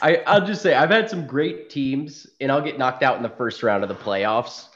[0.00, 3.22] I, I'll just say I've had some great teams, and I'll get knocked out in
[3.22, 4.68] the first round of the playoffs.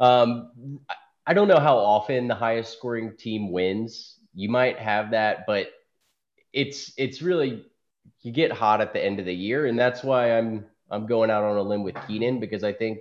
[0.00, 0.80] Um,
[1.26, 4.18] I don't know how often the highest scoring team wins.
[4.34, 5.68] You might have that, but
[6.52, 7.64] it's it's really
[8.22, 11.30] you get hot at the end of the year, and that's why I'm I'm going
[11.30, 13.00] out on a limb with Keenan because I think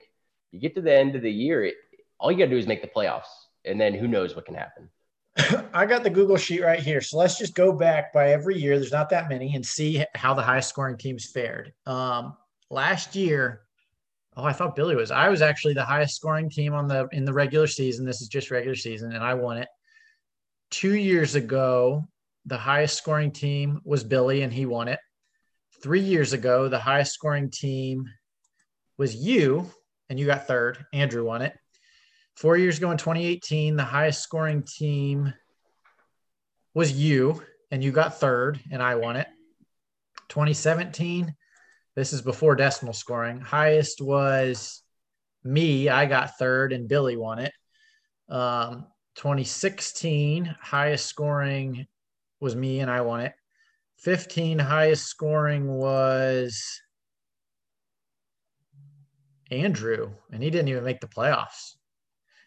[0.51, 1.75] you get to the end of the year, it,
[2.19, 3.31] all you got to do is make the playoffs,
[3.65, 4.89] and then who knows what can happen.
[5.73, 8.77] I got the Google sheet right here, so let's just go back by every year.
[8.77, 11.71] There's not that many, and see how the highest scoring teams fared.
[11.85, 12.35] Um,
[12.69, 13.61] last year,
[14.35, 15.11] oh, I thought Billy was.
[15.11, 18.05] I was actually the highest scoring team on the in the regular season.
[18.05, 19.69] This is just regular season, and I won it.
[20.69, 22.03] Two years ago,
[22.45, 24.99] the highest scoring team was Billy, and he won it
[25.81, 28.05] three years ago, the highest scoring team
[28.97, 29.69] was you,
[30.09, 30.85] and you got third.
[30.93, 31.53] Andrew won it.
[32.41, 35.32] Four years ago in 2018, the highest scoring team
[36.73, 39.27] was you, and you got third, and I won it.
[40.30, 41.36] 2017,
[41.95, 43.39] this is before decimal scoring.
[43.41, 44.82] Highest was
[45.43, 47.54] me, I got third, and Billy won it.
[48.27, 51.86] Um, 2016, highest scoring
[52.39, 53.34] was me and I won it.
[53.97, 56.82] 15 highest scoring was
[59.51, 61.75] Andrew, and he didn't even make the playoffs.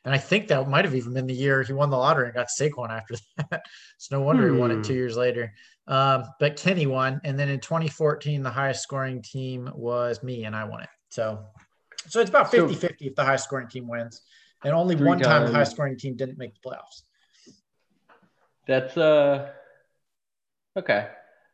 [0.04, 2.34] And I think that might have even been the year he won the lottery and
[2.34, 3.14] got Saquon after
[3.50, 3.62] that.
[3.96, 4.54] it's no wonder hmm.
[4.54, 4.98] he won it two hmm.
[4.98, 5.52] years later.
[5.86, 10.56] Um, but Kenny won, and then in 2014, the highest scoring team was me, and
[10.56, 10.88] I won it.
[11.10, 11.44] So,
[12.08, 14.22] so it's about 50 so, 50 if the highest scoring team wins.
[14.64, 17.02] And only one time the highest scoring team didn't make the playoffs.
[18.66, 19.50] That's uh
[20.76, 21.08] okay.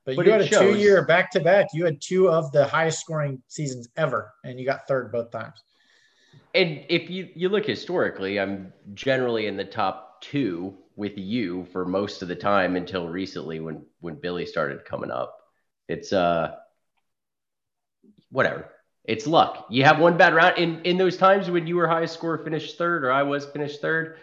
[0.05, 1.67] But, but you had a two year back to back.
[1.75, 5.61] You had two of the highest scoring seasons ever, and you got third both times.
[6.55, 11.85] And if you, you look historically, I'm generally in the top two with you for
[11.85, 15.39] most of the time until recently when when Billy started coming up.
[15.89, 16.57] It's uh
[18.31, 18.71] whatever.
[19.05, 19.67] It's luck.
[19.71, 22.77] You have one bad round in in those times when you were highest score finished
[22.77, 24.19] third or I was finished third.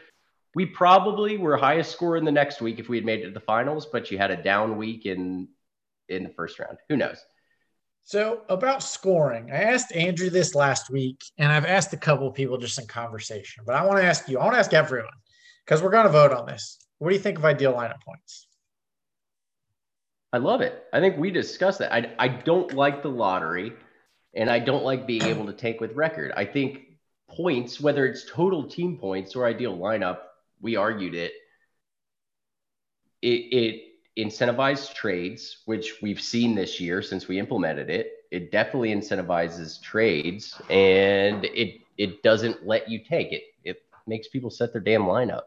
[0.54, 3.32] We probably were highest score in the next week if we had made it to
[3.32, 5.48] the finals, but you had a down week in
[6.10, 6.78] in the first round.
[6.90, 7.18] Who knows?
[8.08, 12.58] So about scoring, I asked Andrew this last week, and I've asked a couple people
[12.58, 13.66] just in conversation.
[13.66, 14.40] But I want to ask you.
[14.40, 15.12] I want to ask everyone
[15.66, 16.78] because we're going to vote on this.
[17.00, 18.48] What do you think of ideal lineup points?
[20.32, 20.86] I love it.
[20.94, 21.94] I think we discussed that.
[21.94, 23.74] I I don't like the lottery,
[24.34, 26.32] and I don't like being able to take with record.
[26.38, 26.84] I think
[27.30, 30.20] points, whether it's total team points or ideal lineup,
[30.62, 31.34] we argued it.
[33.22, 33.87] It it
[34.18, 38.14] incentivized trades, which we've seen this year since we implemented it.
[38.32, 43.44] It definitely incentivizes trades and it it doesn't let you take it.
[43.64, 45.44] It makes people set their damn lineup.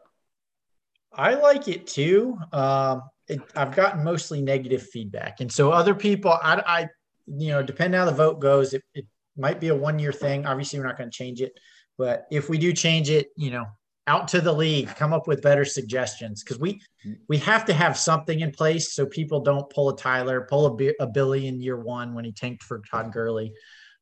[1.13, 2.37] I like it too.
[2.51, 6.89] Um, it, I've gotten mostly negative feedback, and so other people, I, I
[7.27, 9.05] you know, depending how the vote goes, it, it
[9.37, 10.45] might be a one year thing.
[10.45, 11.57] Obviously, we're not going to change it,
[11.97, 13.65] but if we do change it, you know,
[14.11, 16.81] out to the league, come up with better suggestions because we
[17.29, 20.93] we have to have something in place so people don't pull a Tyler, pull a,
[20.99, 23.53] a Billy in year one when he tanked for Todd Gurley.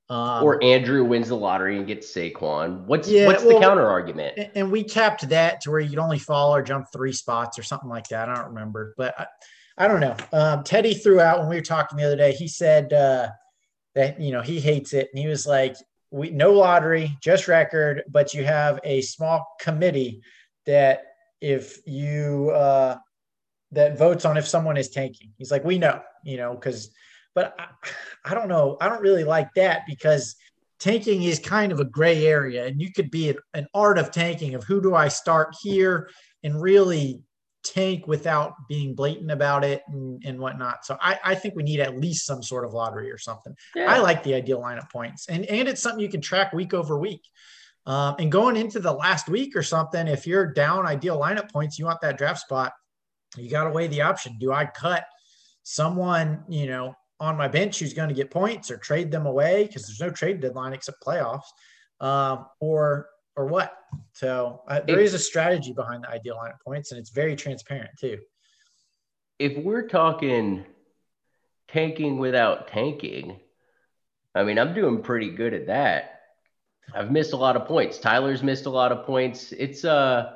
[0.09, 2.85] Um, or Andrew wins the lottery and gets Saquon.
[2.85, 4.49] What's yeah, what's well, the counter argument?
[4.55, 7.89] And we capped that to where you'd only fall or jump three spots or something
[7.89, 8.27] like that.
[8.27, 9.27] I don't remember, but I,
[9.77, 10.17] I don't know.
[10.33, 12.31] Um, Teddy threw out when we were talking the other day.
[12.31, 13.29] He said uh,
[13.93, 15.75] that you know he hates it, and he was like,
[16.11, 20.21] we no lottery, just record, but you have a small committee
[20.65, 21.03] that
[21.41, 22.97] if you uh,
[23.71, 25.31] that votes on if someone is tanking.
[25.37, 26.91] He's like, we know, you know, because,
[27.35, 27.67] but I,
[28.25, 30.35] I don't know, I don't really like that because
[30.79, 34.11] tanking is kind of a gray area, and you could be an, an art of
[34.11, 36.09] tanking of who do I start here
[36.43, 37.21] and really
[37.63, 40.85] tank without being blatant about it and, and whatnot.
[40.85, 43.55] So I, I think we need at least some sort of lottery or something.
[43.75, 43.91] Yeah.
[43.93, 46.97] I like the ideal lineup points, and and it's something you can track week over
[46.97, 47.21] week.
[47.85, 51.79] Um, and going into the last week or something, if you're down ideal lineup points,
[51.79, 52.73] you want that draft spot,
[53.35, 54.37] you got to weigh the option.
[54.39, 55.05] Do I cut
[55.63, 59.65] someone, you know, on my bench who's going to get points or trade them away
[59.65, 61.47] because there's no trade deadline except playoffs,
[61.99, 63.07] um, or
[63.39, 63.73] or what?
[64.11, 67.37] So uh, there if, is a strategy behind the ideal lineup points, and it's very
[67.37, 68.19] transparent too.
[69.39, 70.65] If we're talking
[71.69, 73.39] tanking without tanking,
[74.35, 76.19] I mean, I'm doing pretty good at that.
[76.93, 77.97] I've missed a lot of points.
[77.97, 79.53] Tyler's missed a lot of points.
[79.53, 80.33] It's uh,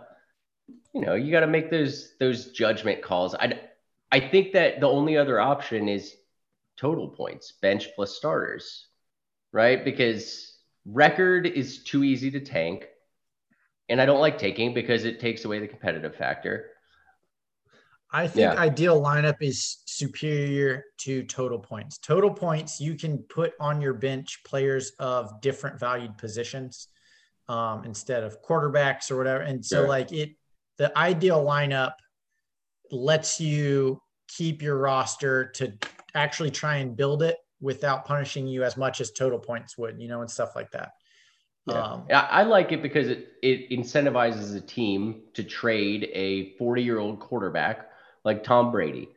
[0.94, 3.36] you know, you got to make those those judgment calls.
[3.36, 3.60] I
[4.14, 6.16] I think that the only other option is
[6.78, 8.88] total points, bench plus starters,
[9.52, 9.84] right?
[9.84, 12.88] Because record is too easy to tank
[13.90, 16.72] and I don't like taking because it takes away the competitive factor.
[18.12, 18.62] I think yeah.
[18.62, 21.98] ideal lineup is superior to total points.
[21.98, 26.90] Total points you can put on your bench players of different valued positions
[27.50, 29.42] um, instead of quarterbacks or whatever.
[29.42, 29.88] And so, sure.
[29.88, 30.36] like it,
[30.78, 31.94] the ideal lineup
[32.92, 35.74] lets you keep your roster to
[36.14, 40.08] actually try and build it without punishing you as much as total points would, you
[40.08, 40.92] know, and stuff like that.
[41.66, 41.82] Yeah.
[41.82, 47.00] Um, I like it because it, it incentivizes a team to trade a 40 year
[47.00, 47.90] old quarterback
[48.26, 49.10] like Tom Brady.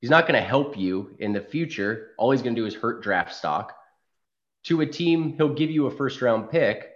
[0.00, 2.10] He's not going to help you in the future.
[2.18, 3.74] All he's going to do is hurt draft stock.
[4.64, 6.90] To a team, he'll give you a first round pick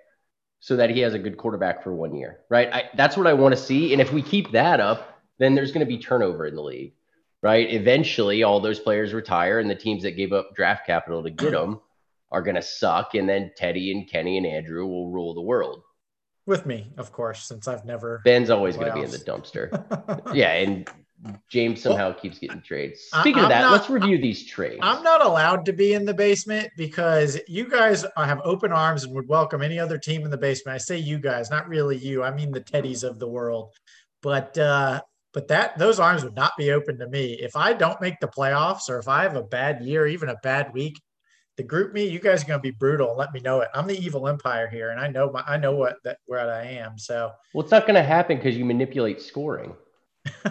[0.60, 2.72] so that he has a good quarterback for one year, right?
[2.72, 3.92] I, that's what I want to see.
[3.92, 6.92] And if we keep that up, then there's going to be turnover in the league,
[7.42, 7.68] right?
[7.72, 11.50] Eventually, all those players retire, and the teams that gave up draft capital to get
[11.52, 11.80] them
[12.32, 13.14] are going to suck.
[13.14, 15.82] And then Teddy and Kenny and Andrew will rule the world.
[16.44, 18.20] With me, of course, since I've never.
[18.24, 19.70] Ben's always going to be in the dumpster.
[20.34, 20.54] yeah.
[20.54, 20.90] And
[21.48, 23.00] James somehow well, keeps getting trades.
[23.20, 24.80] Speaking I'm of that, not, let's review these trades.
[24.82, 29.14] I'm not allowed to be in the basement because you guys have open arms and
[29.14, 30.74] would welcome any other team in the basement.
[30.74, 32.24] I say you guys, not really you.
[32.24, 33.72] I mean the Teddies of the world.
[34.20, 35.00] But uh,
[35.32, 38.28] but that those arms would not be open to me if I don't make the
[38.28, 41.00] playoffs or if I have a bad year, even a bad week.
[41.56, 43.68] The GroupMe, you guys are going to be brutal and let me know it.
[43.74, 46.64] I'm the evil empire here, and I know my, I know what that where I
[46.64, 46.98] am.
[46.98, 49.74] So, well, it's not going to happen because you manipulate scoring.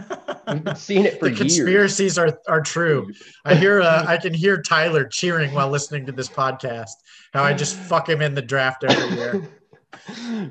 [0.48, 3.12] We've seen it for the conspiracies are are true.
[3.46, 6.92] I hear uh, I can hear Tyler cheering while listening to this podcast.
[7.34, 9.34] How I just fuck him in the draft every year.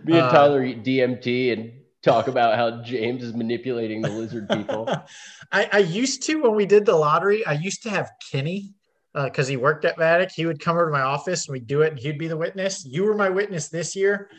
[0.04, 4.48] Me and uh, Tyler eat DMT and talk about how James is manipulating the lizard
[4.48, 4.88] people.
[5.52, 7.44] I, I, used to when we did the lottery.
[7.44, 8.74] I used to have Kenny
[9.14, 10.30] because uh, he worked at Matic.
[10.32, 12.36] He would come over to my office and we'd do it, and he'd be the
[12.36, 12.84] witness.
[12.84, 14.30] You were my witness this year.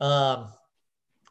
[0.00, 0.52] Um,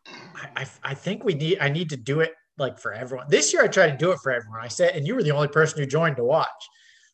[0.07, 1.60] I, I, I think we need.
[1.60, 3.27] I need to do it like for everyone.
[3.29, 4.62] This year I tried to do it for everyone.
[4.62, 6.47] I said, and you were the only person who joined to watch.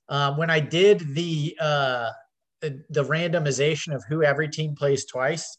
[0.09, 2.09] Um, when I did the uh,
[2.61, 5.57] the randomization of who every team plays twice,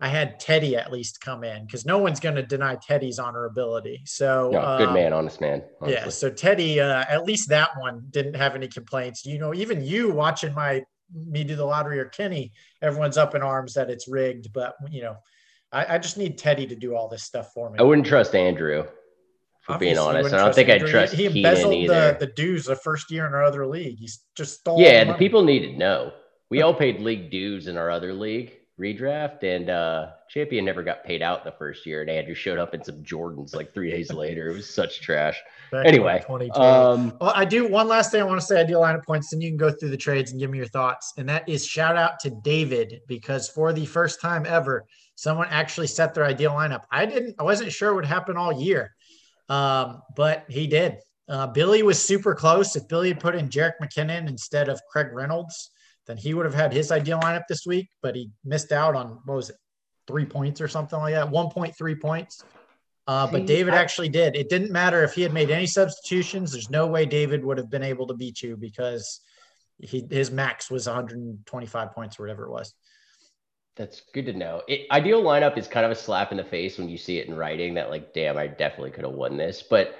[0.00, 4.06] I had Teddy at least come in because no one's going to deny Teddy's honorability.
[4.06, 5.62] So no, good um, man, honest man.
[5.80, 5.94] Honestly.
[5.94, 6.08] Yeah.
[6.10, 9.24] So Teddy, uh, at least that one didn't have any complaints.
[9.24, 13.42] You know, even you watching my me do the lottery or Kenny, everyone's up in
[13.42, 14.52] arms that it's rigged.
[14.52, 15.16] But you know,
[15.72, 17.78] I, I just need Teddy to do all this stuff for me.
[17.78, 18.84] I wouldn't trust Andrew.
[19.62, 21.14] For Obviously, being honest, I don't think I trust.
[21.14, 23.98] He, he embezzled the, the dues the first year in our other league.
[23.98, 24.80] He's just stole.
[24.80, 26.12] Yeah, the people need to know.
[26.50, 31.02] We all paid league dues in our other league redraft, and uh, champion never got
[31.02, 32.02] paid out the first year.
[32.02, 34.50] And Andrew showed up in some Jordans like three days later.
[34.50, 35.40] It was such trash.
[35.72, 36.22] Back anyway,
[36.54, 38.60] um, well, I do one last thing I want to say.
[38.60, 40.66] I do lineup points, then you can go through the trades and give me your
[40.68, 41.14] thoughts.
[41.16, 45.86] And that is shout out to David because for the first time ever, someone actually
[45.86, 46.82] set their ideal lineup.
[46.90, 47.34] I didn't.
[47.38, 48.94] I wasn't sure it would happen all year,
[49.48, 50.98] um, but he did.
[51.28, 52.76] Uh, Billy was super close.
[52.76, 55.70] If Billy had put in Jerick McKinnon instead of Craig Reynolds,
[56.06, 59.20] then he would have had his ideal lineup this week, but he missed out on
[59.24, 59.56] what was it,
[60.06, 62.44] three points or something like that, 1.3 points.
[63.08, 64.34] Uh, but David actually did.
[64.34, 66.50] It didn't matter if he had made any substitutions.
[66.50, 69.20] There's no way David would have been able to beat you because
[69.78, 72.74] he his max was 125 points or whatever it was.
[73.76, 74.62] That's good to know.
[74.66, 77.28] It, ideal lineup is kind of a slap in the face when you see it
[77.28, 79.62] in writing that like, damn, I definitely could have won this.
[79.62, 79.96] But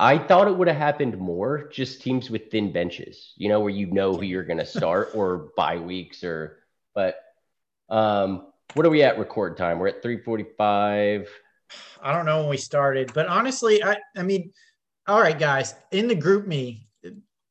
[0.00, 3.68] I thought it would have happened more just teams with thin benches, you know, where
[3.68, 6.56] you know who you're going to start or bye weeks or,
[6.94, 7.16] but
[7.90, 9.78] um, what are we at record time?
[9.78, 11.28] We're at 345.
[12.02, 14.52] I don't know when we started, but honestly, I, I mean,
[15.06, 16.86] all right, guys, in the GroupMe,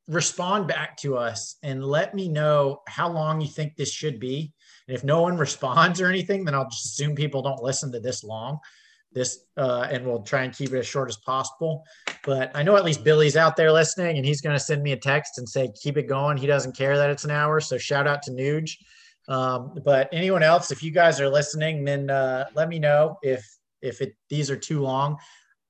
[0.07, 4.51] respond back to us and let me know how long you think this should be.
[4.87, 7.99] And if no one responds or anything, then I'll just assume people don't listen to
[7.99, 8.59] this long
[9.11, 11.83] this uh, and we'll try and keep it as short as possible.
[12.23, 14.91] But I know at least Billy's out there listening and he's going to send me
[14.91, 16.37] a text and say, keep it going.
[16.37, 17.59] He doesn't care that it's an hour.
[17.59, 18.71] So shout out to Nuge.
[19.27, 23.45] Um, but anyone else, if you guys are listening, then uh, let me know if
[23.81, 25.17] if it these are too long.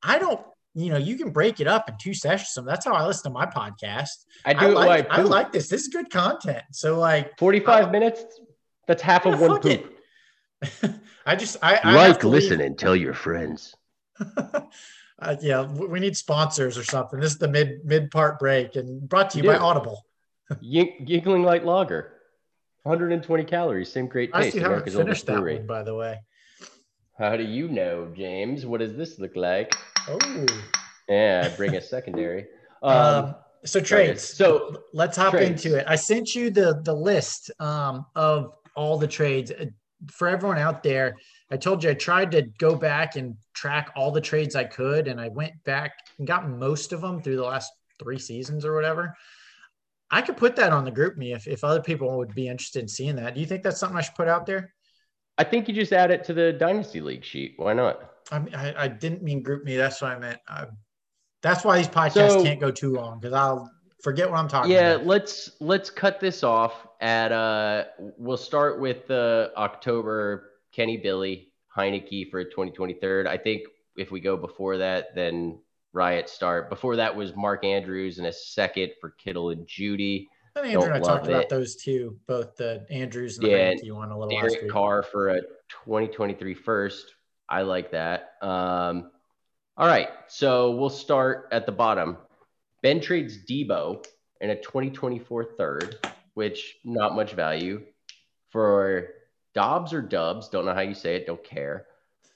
[0.02, 0.40] I don't,
[0.76, 2.52] you know, you can break it up in two sessions.
[2.52, 4.26] So that's how I listen to my podcast.
[4.46, 5.68] I do I like, I like this.
[5.68, 6.64] This is good content.
[6.72, 8.24] So like 45 minutes,
[8.88, 9.99] that's half of one poop.
[11.26, 13.76] I just I, I like, listen, and tell your friends.
[14.20, 17.20] uh, yeah, we need sponsors or something.
[17.20, 20.06] This is the mid mid part break, and brought to you Dude, by Audible.
[20.62, 22.14] Giggling Light Lager,
[22.84, 24.58] 120 calories, same great taste.
[24.58, 26.20] I haven't finished that one, by the way.
[27.18, 28.66] How do you know, James?
[28.66, 29.76] What does this look like?
[30.08, 30.46] Oh,
[31.08, 32.48] yeah, bring a secondary.
[32.82, 34.24] Um, um, so trades.
[34.24, 35.66] So let's hop trades.
[35.66, 35.86] into it.
[35.88, 39.52] I sent you the the list um, of all the trades
[40.08, 41.18] for everyone out there,
[41.52, 45.08] I told you I tried to go back and track all the trades I could,
[45.08, 48.74] and I went back and got most of them through the last three seasons or
[48.74, 49.16] whatever.
[50.12, 52.88] I could put that on the GroupMe if, if other people would be interested in
[52.88, 53.36] seeing that.
[53.36, 54.74] Do you think that's something I should put out there?
[55.38, 57.54] I think you just add it to the Dynasty League sheet.
[57.58, 58.12] Why not?
[58.32, 59.78] I mean, I, I didn't mean GroupMe.
[59.78, 60.40] That's what I meant.
[60.48, 60.66] Uh,
[61.42, 64.72] that's why these podcasts so, can't go too long because I'll forget what I'm talking
[64.72, 65.08] yeah, about.
[65.08, 67.86] let's let's cut this off at uh
[68.18, 73.28] we'll start with the October Kenny Billy Heinicke for 2023.
[73.28, 73.64] I think
[73.96, 75.60] if we go before that, then
[75.92, 76.70] Riot start.
[76.70, 79.68] Before that was Mark Andrews and a second for Kittle and.
[80.56, 81.32] I think Andrew and I talked it.
[81.32, 84.64] about those two, both the Andrews and the yeah, Heinicke one a little Derek last
[84.64, 84.72] week.
[84.72, 87.14] Carr for a 2023 first.
[87.48, 88.34] I like that.
[88.42, 89.12] Um,
[89.78, 92.18] all right, so we'll start at the bottom.
[92.82, 94.06] Ben trades Deebo
[94.42, 97.82] in a 2024 third, which not much value
[98.50, 99.10] for
[99.54, 100.50] Dobbs or Dubs.
[100.50, 101.26] Don't know how you say it.
[101.26, 101.86] Don't care.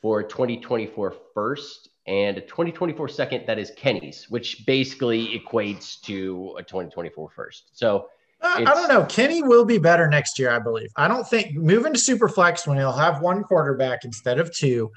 [0.01, 6.63] For 2024 first and a 2024 second that is Kenny's, which basically equates to a
[6.63, 7.77] 2024 first.
[7.77, 8.07] So
[8.41, 9.05] uh, I don't know.
[9.05, 10.89] Kenny will be better next year, I believe.
[10.97, 14.91] I don't think moving to super flex when he'll have one quarterback instead of two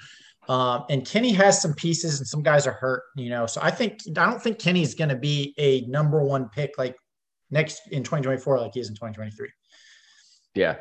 [0.48, 3.04] Um, and Kenny has some pieces, and some guys are hurt.
[3.16, 6.48] You know, so I think I don't think Kenny's going to be a number one
[6.48, 6.96] pick like
[7.50, 9.48] next in 2024 like he is in 2023.
[10.54, 10.76] Yeah,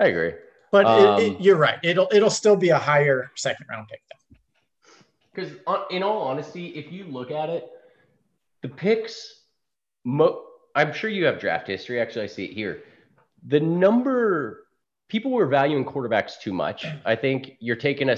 [0.00, 0.32] I agree.
[0.70, 1.78] But um, it, it, um, you're right.
[1.82, 4.00] It'll it'll still be a higher second round pick.
[5.34, 5.52] Because
[5.90, 7.68] in all honesty, if you look at it,
[8.62, 9.34] the picks.
[10.04, 12.00] Mo- I'm sure you have draft history.
[12.00, 12.82] Actually, I see it here.
[13.46, 14.66] The number
[15.08, 16.86] people were valuing quarterbacks too much.
[17.04, 18.16] I think you're taking a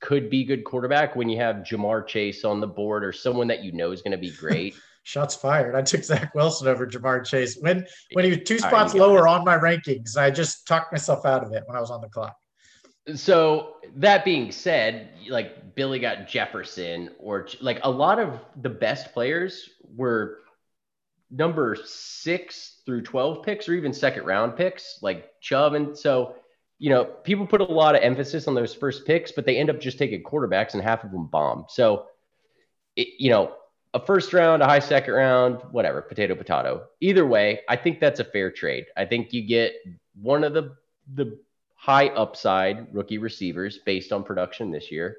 [0.00, 3.64] could be good quarterback when you have Ja'Marr Chase on the board or someone that
[3.64, 4.74] you know is going to be great.
[5.02, 5.74] Shots fired.
[5.74, 9.26] I took Zach Wilson over Ja'Marr Chase when when he was two spots right, lower
[9.26, 10.18] on my rankings.
[10.18, 12.36] I just talked myself out of it when I was on the clock.
[13.14, 19.14] So that being said, like Billy got Jefferson, or like a lot of the best
[19.14, 20.40] players were
[21.30, 25.74] number six through 12 picks or even second round picks like Chubb.
[25.74, 26.36] And so,
[26.78, 29.70] you know, people put a lot of emphasis on those first picks, but they end
[29.70, 31.64] up just taking quarterbacks and half of them bomb.
[31.68, 32.06] So,
[32.96, 33.52] it, you know,
[33.94, 36.86] a first round, a high second round, whatever, potato, potato.
[37.00, 38.86] Either way, I think that's a fair trade.
[38.96, 39.74] I think you get
[40.20, 40.76] one of the,
[41.14, 41.38] the
[41.74, 45.16] high upside rookie receivers based on production this year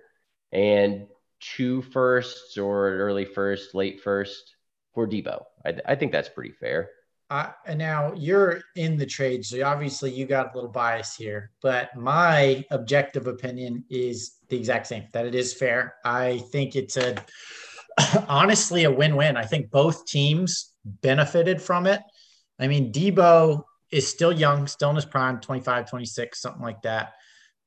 [0.51, 1.07] and
[1.39, 4.55] two firsts or early first, late first
[4.93, 5.43] for Deebo.
[5.65, 6.89] I, I think that's pretty fair.
[7.29, 11.51] And now you're in the trade, so obviously you got a little bias here.
[11.61, 15.05] But my objective opinion is the exact same.
[15.13, 15.95] That it is fair.
[16.03, 17.15] I think it's a
[18.27, 19.37] honestly a win-win.
[19.37, 22.01] I think both teams benefited from it.
[22.59, 27.13] I mean, Deebo is still young, still in his prime, 25, 26, something like that.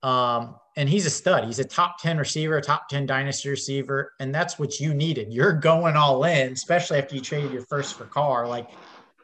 [0.02, 1.44] Um, and he's a stud.
[1.44, 4.12] He's a top 10 receiver, top 10 dynasty receiver.
[4.20, 5.32] And that's what you needed.
[5.32, 8.46] You're going all in, especially after you traded your first for Carr.
[8.46, 8.70] Like,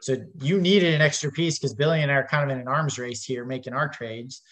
[0.01, 2.69] so you needed an extra piece because Billy and I are kind of in an
[2.69, 4.43] arms race here making our trades.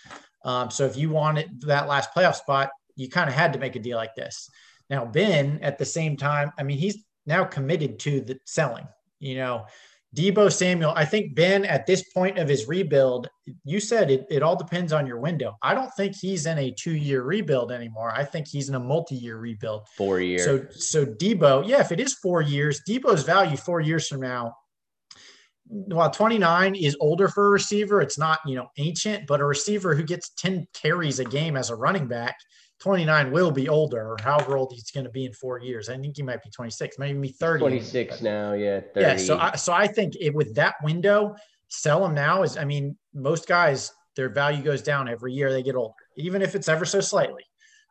[0.44, 3.76] Um, so if you wanted that last playoff spot, you kind of had to make
[3.76, 4.48] a deal like this.
[4.88, 8.86] Now, Ben, at the same time, I mean, he's now committed to the selling.
[9.18, 9.66] You know,
[10.14, 13.28] Deebo Samuel, I think Ben at this point of his rebuild,
[13.64, 15.56] you said it, it all depends on your window.
[15.62, 18.12] I don't think he's in a two-year rebuild anymore.
[18.14, 19.86] I think he's in a multi-year rebuild.
[19.96, 20.44] Four years.
[20.44, 24.54] So so Deebo, yeah, if it is four years, Deebo's value four years from now.
[25.68, 29.94] While 29 is older for a receiver, it's not, you know, ancient, but a receiver
[29.94, 32.36] who gets 10 carries a game as a running back
[32.80, 35.88] 29 will be older, or however old he's going to be in four years.
[35.88, 37.60] I think he might be 26, maybe be 30.
[37.60, 38.80] 26 now, yeah.
[38.94, 39.00] 30.
[39.00, 39.16] Yeah.
[39.16, 41.34] So I, so I think it, with that window,
[41.68, 45.62] sell them now is, I mean, most guys, their value goes down every year they
[45.62, 47.44] get older, even if it's ever so slightly.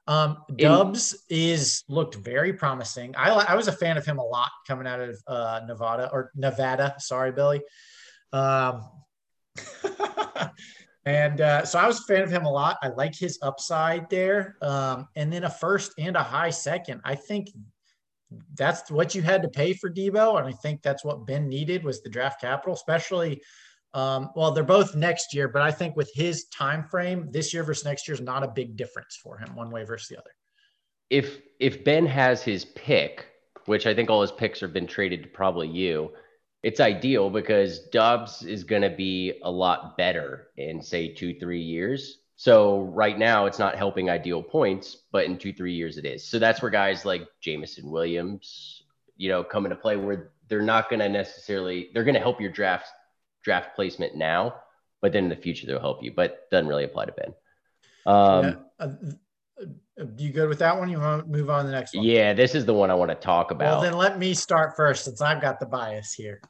[0.08, 3.16] Um, Doubs in, is looked very promising.
[3.18, 6.32] I, I was a fan of him a lot coming out of uh, Nevada or
[6.36, 6.96] Nevada.
[7.00, 7.62] Sorry, Billy.
[8.32, 8.84] Um,
[11.06, 12.78] And uh, so I was a fan of him a lot.
[12.82, 14.58] I like his upside there.
[14.62, 17.02] Um, and then a first and a high second.
[17.04, 17.50] I think
[18.56, 20.40] that's what you had to pay for Deebo.
[20.40, 23.42] And I think that's what Ben needed was the draft capital, especially.
[23.96, 27.64] Um, well, they're both next year, but I think with his time frame, this year
[27.64, 30.32] versus next year is not a big difference for him, one way versus the other.
[31.10, 33.28] If if Ben has his pick,
[33.68, 36.12] which I think all his picks have been traded to probably you,
[36.62, 41.62] it's ideal because Doubs is going to be a lot better in say two, three
[41.62, 42.20] years.
[42.36, 46.28] So right now it's not helping ideal points, but in two, three years it is.
[46.28, 48.84] So that's where guys like Jameson Williams,
[49.16, 52.42] you know, come into play where they're not going to necessarily, they're going to help
[52.42, 52.90] your draft
[53.46, 54.56] draft placement now,
[55.02, 57.34] but then in the future they'll help you, but doesn't really apply to Ben.
[58.06, 58.56] Um, yeah.
[58.80, 58.90] Uh,
[60.18, 60.90] you good with that one?
[60.90, 62.04] You want to move on to the next one?
[62.04, 63.76] Yeah, this is the one I want to talk about.
[63.76, 66.42] Well, then let me start first since I've got the bias here.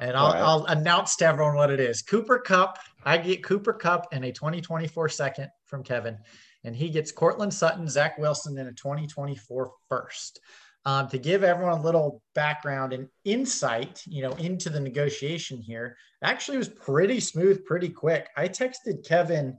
[0.00, 0.42] And I'll, right.
[0.42, 2.02] I'll announce to everyone what it is.
[2.02, 2.78] Cooper Kupp.
[3.04, 6.18] I get Cooper Kupp and a 2024 second from Kevin.
[6.64, 10.40] And he gets Courtland Sutton, Zach Wilson, and a 2024 first.
[10.86, 15.94] Um, to give everyone a little background and insight, you know, into the negotiation here,
[16.24, 18.28] actually was pretty smooth, pretty quick.
[18.34, 19.58] I texted Kevin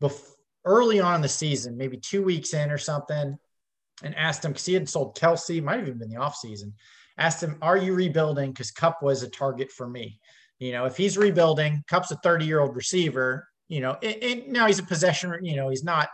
[0.00, 0.36] before
[0.66, 3.38] early on in the season, maybe two weeks in or something,
[4.02, 6.72] and asked him because he had sold Kelce, might have even been the offseason,
[7.16, 8.50] asked him, Are you rebuilding?
[8.50, 10.20] Because Kupp was a target for me.
[10.58, 14.66] You know, if he's rebuilding, Kupp's a 30 year old receiver, you know, and, now
[14.66, 16.08] he's a possession, you know, he's not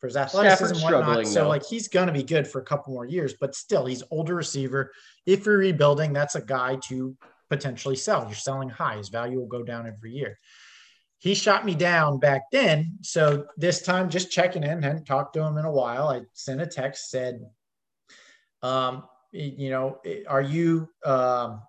[0.00, 1.26] for his athleticism and whatnot.
[1.26, 1.48] So, though.
[1.48, 4.34] like, he's going to be good for a couple more years, but still, he's older
[4.34, 4.92] receiver.
[5.24, 7.16] If you're rebuilding, that's a guy to
[7.48, 8.24] potentially sell.
[8.26, 10.38] You're selling high, his value will go down every year
[11.18, 12.98] he shot me down back then.
[13.02, 16.08] So this time, just checking in, hadn't talked to him in a while.
[16.08, 17.40] I sent a text, said,
[18.62, 21.62] um, you know, are you um,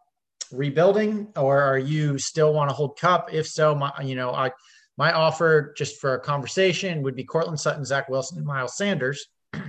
[0.51, 3.33] rebuilding or are you still want to hold Kupp?
[3.33, 4.51] If so, my, you know, I,
[4.97, 9.27] my offer just for a conversation would be Courtland Sutton, Zach Wilson, and Miles Sanders.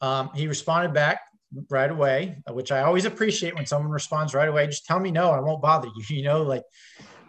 [0.00, 1.20] Um, he responded back
[1.70, 4.66] right away, which I always appreciate when someone responds right away.
[4.66, 6.04] Just tell me no, I won't bother you.
[6.16, 6.62] You know, like,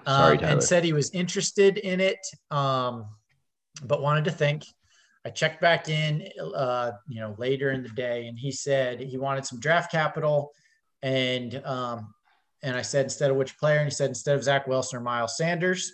[0.05, 2.19] um, Sorry, and said he was interested in it,
[2.51, 3.05] um,
[3.86, 4.63] but wanted to think.
[5.26, 9.17] I checked back in, uh, you know, later in the day, and he said he
[9.17, 10.51] wanted some draft capital,
[11.01, 12.13] and um,
[12.61, 15.01] and I said instead of which player, and he said instead of Zach Wilson or
[15.01, 15.91] Miles Sanders.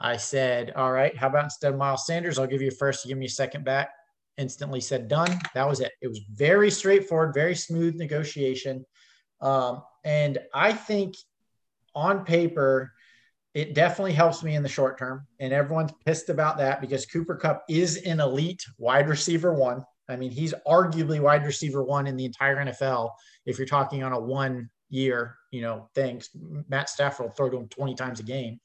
[0.00, 3.06] I said, all right, how about instead of Miles Sanders, I'll give you a first,
[3.06, 3.90] give me a second back
[4.40, 5.38] instantly said done.
[5.54, 5.92] That was it.
[6.00, 8.84] It was very straightforward, very smooth negotiation.
[9.40, 11.14] Um, and I think
[11.94, 12.92] on paper,
[13.52, 15.26] it definitely helps me in the short term.
[15.40, 19.84] And everyone's pissed about that because Cooper Kupp is an elite wide receiver one.
[20.08, 23.10] I mean, he's arguably wide receiver one in the entire NFL.
[23.46, 26.22] If you're talking on a one year, you know, thing,
[26.68, 28.60] Matt Stafford will throw to him 20 times a game.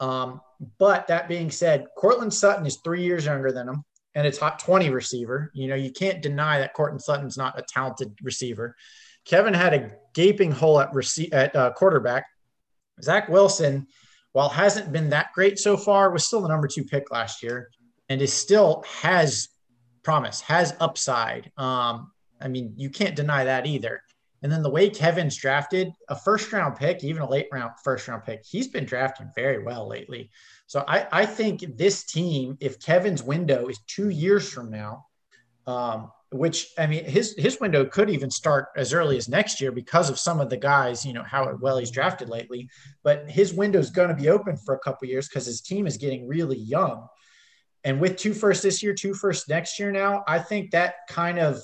[0.00, 0.40] Um,
[0.78, 3.84] but that being said, Courtland Sutton is three years younger than him
[4.14, 5.50] and a top 20 receiver.
[5.54, 8.76] You know, you can't deny that Courtland Sutton's not a talented receiver.
[9.24, 12.26] Kevin had a gaping hole at, rece- at uh, quarterback.
[13.02, 13.86] Zach Wilson,
[14.32, 17.70] while hasn't been that great so far, was still the number two pick last year
[18.08, 19.48] and is still has
[20.02, 21.50] promise, has upside.
[21.56, 24.02] Um, I mean, you can't deny that either.
[24.42, 28.06] And then the way Kevin's drafted, a first round pick, even a late round first
[28.06, 30.30] round pick, he's been drafting very well lately.
[30.66, 35.06] So I, I think this team, if Kevin's window is two years from now,
[35.66, 39.70] um, which I mean, his his window could even start as early as next year
[39.70, 42.68] because of some of the guys, you know, how well he's drafted lately.
[43.04, 45.86] But his window is going to be open for a couple years because his team
[45.86, 47.06] is getting really young.
[47.84, 51.38] And with two first this year, two first next year now, I think that kind
[51.38, 51.62] of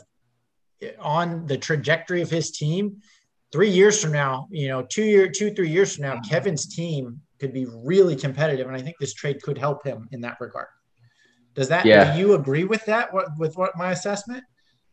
[1.01, 2.99] on the trajectory of his team,
[3.53, 7.21] three years from now, you know, two year, two, three years from now, Kevin's team
[7.41, 8.67] could be really competitive.
[8.67, 10.69] And I think this trade could help him in that regard.
[11.55, 12.13] Does that, yeah.
[12.13, 14.45] do you agree with that, what, with what my assessment?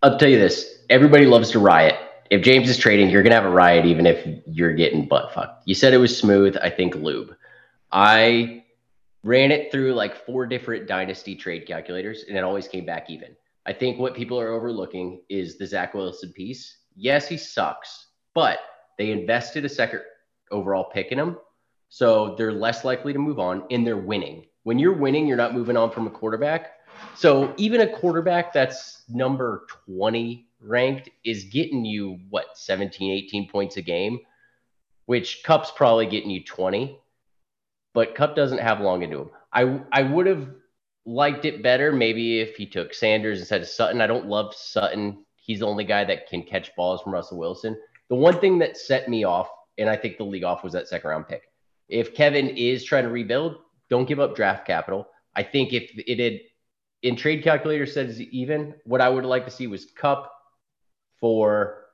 [0.01, 1.95] I'll tell you this everybody loves to riot.
[2.29, 5.33] If James is trading, you're going to have a riot even if you're getting butt
[5.33, 5.63] fucked.
[5.65, 6.57] You said it was smooth.
[6.61, 7.35] I think lube.
[7.91, 8.63] I
[9.23, 13.35] ran it through like four different dynasty trade calculators and it always came back even.
[13.65, 16.77] I think what people are overlooking is the Zach Wilson piece.
[16.95, 18.59] Yes, he sucks, but
[18.97, 20.01] they invested a second
[20.51, 21.37] overall pick in him.
[21.89, 24.45] So they're less likely to move on and they're winning.
[24.63, 26.73] When you're winning, you're not moving on from a quarterback.
[27.15, 33.77] So even a quarterback that's number 20 ranked is getting you what 17, 18 points
[33.77, 34.19] a game,
[35.05, 36.99] which Cup's probably getting you 20.
[37.93, 39.29] But Cup doesn't have long into him.
[39.53, 40.49] I I would have
[41.05, 44.01] liked it better maybe if he took Sanders instead of Sutton.
[44.01, 45.23] I don't love Sutton.
[45.37, 47.79] He's the only guy that can catch balls from Russell Wilson.
[48.09, 50.87] The one thing that set me off, and I think the league off, was that
[50.87, 51.43] second round pick
[51.89, 53.57] if Kevin is trying to rebuild,
[53.89, 55.07] don't give up draft capital.
[55.35, 56.39] I think if it had
[57.03, 60.31] in trade calculator says even, what I would like to see was Kupp
[61.19, 61.85] for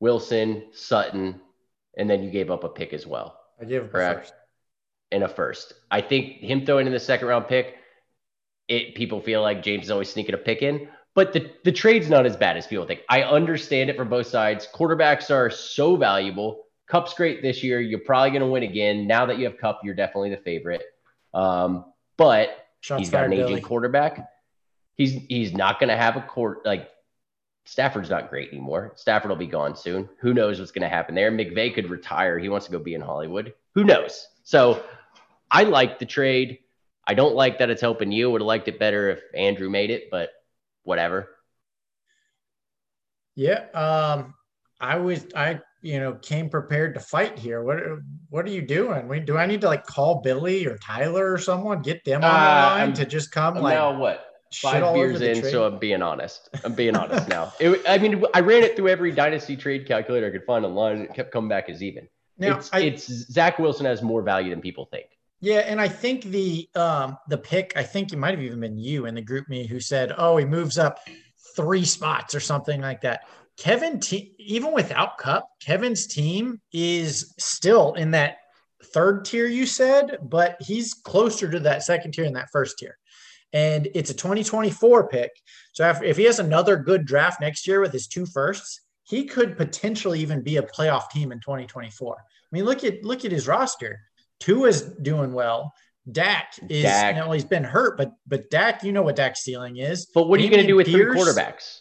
[0.00, 1.40] Wilson, Sutton,
[1.96, 3.38] and then you gave up a pick as well.
[3.60, 4.34] I gave correct first.
[5.12, 5.74] and a first.
[5.90, 7.76] I think him throwing in the second round pick,
[8.66, 10.88] it people feel like James is always sneaking a pick in.
[11.14, 13.02] But the, the trade's not as bad as people think.
[13.08, 14.66] I understand it from both sides.
[14.74, 17.80] Quarterbacks are so valuable Kupp's great this year.
[17.80, 19.06] You're probably going to win again.
[19.06, 20.82] Now that you have Kupp, you're definitely the favorite.
[21.32, 23.60] Um, but Shots he's got an aging Billy.
[23.60, 24.28] quarterback.
[24.96, 26.90] He's he's not going to have a court like
[27.64, 28.92] Stafford's not great anymore.
[28.96, 30.08] Stafford will be gone soon.
[30.20, 31.32] Who knows what's going to happen there?
[31.32, 32.38] McVay could retire.
[32.38, 33.54] He wants to go be in Hollywood.
[33.74, 34.28] Who knows?
[34.44, 34.84] So
[35.50, 36.58] I like the trade.
[37.06, 38.30] I don't like that it's helping you.
[38.30, 40.30] Would have liked it better if Andrew made it, but
[40.84, 41.30] whatever.
[43.34, 43.64] Yeah.
[43.72, 44.34] Um,
[44.80, 47.62] I was I you know came prepared to fight here.
[47.62, 47.78] What
[48.30, 49.06] what are you doing?
[49.06, 52.30] We, do I need to like call Billy or Tyler or someone get them on
[52.30, 55.42] the uh, line I'm, to just come I'm like now what five beers in?
[55.42, 56.48] So I'm being honest.
[56.64, 57.52] I'm being honest now.
[57.60, 60.96] It, I mean, I ran it through every dynasty trade calculator I could find online.
[60.96, 62.08] And it kept coming back as even.
[62.38, 65.06] Now, it's, I, it's Zach Wilson has more value than people think.
[65.40, 68.78] Yeah, and I think the um the pick, I think it might have even been
[68.78, 71.00] you in the GroupMe who said, "Oh, he moves up
[71.54, 73.26] three spots or something like that."
[73.56, 78.38] Kevin, te- even without Kupp, Kevin's team is still in that
[78.92, 82.96] third tier, you said, but he's closer to that second tier than that first tier.
[83.52, 85.30] And it's a 2024 pick.
[85.72, 89.24] So if, if he has another good draft next year with his two firsts, he
[89.24, 92.16] could potentially even be a playoff team in 2024.
[92.16, 94.00] I mean, look at look at his roster.
[94.40, 95.72] Tua's doing well.
[96.10, 97.14] Dak is Dak.
[97.14, 100.06] You know, he's been hurt, but but Dak, you know what Dak's ceiling is.
[100.06, 101.80] But what are you going to do with Pierce, three quarterbacks?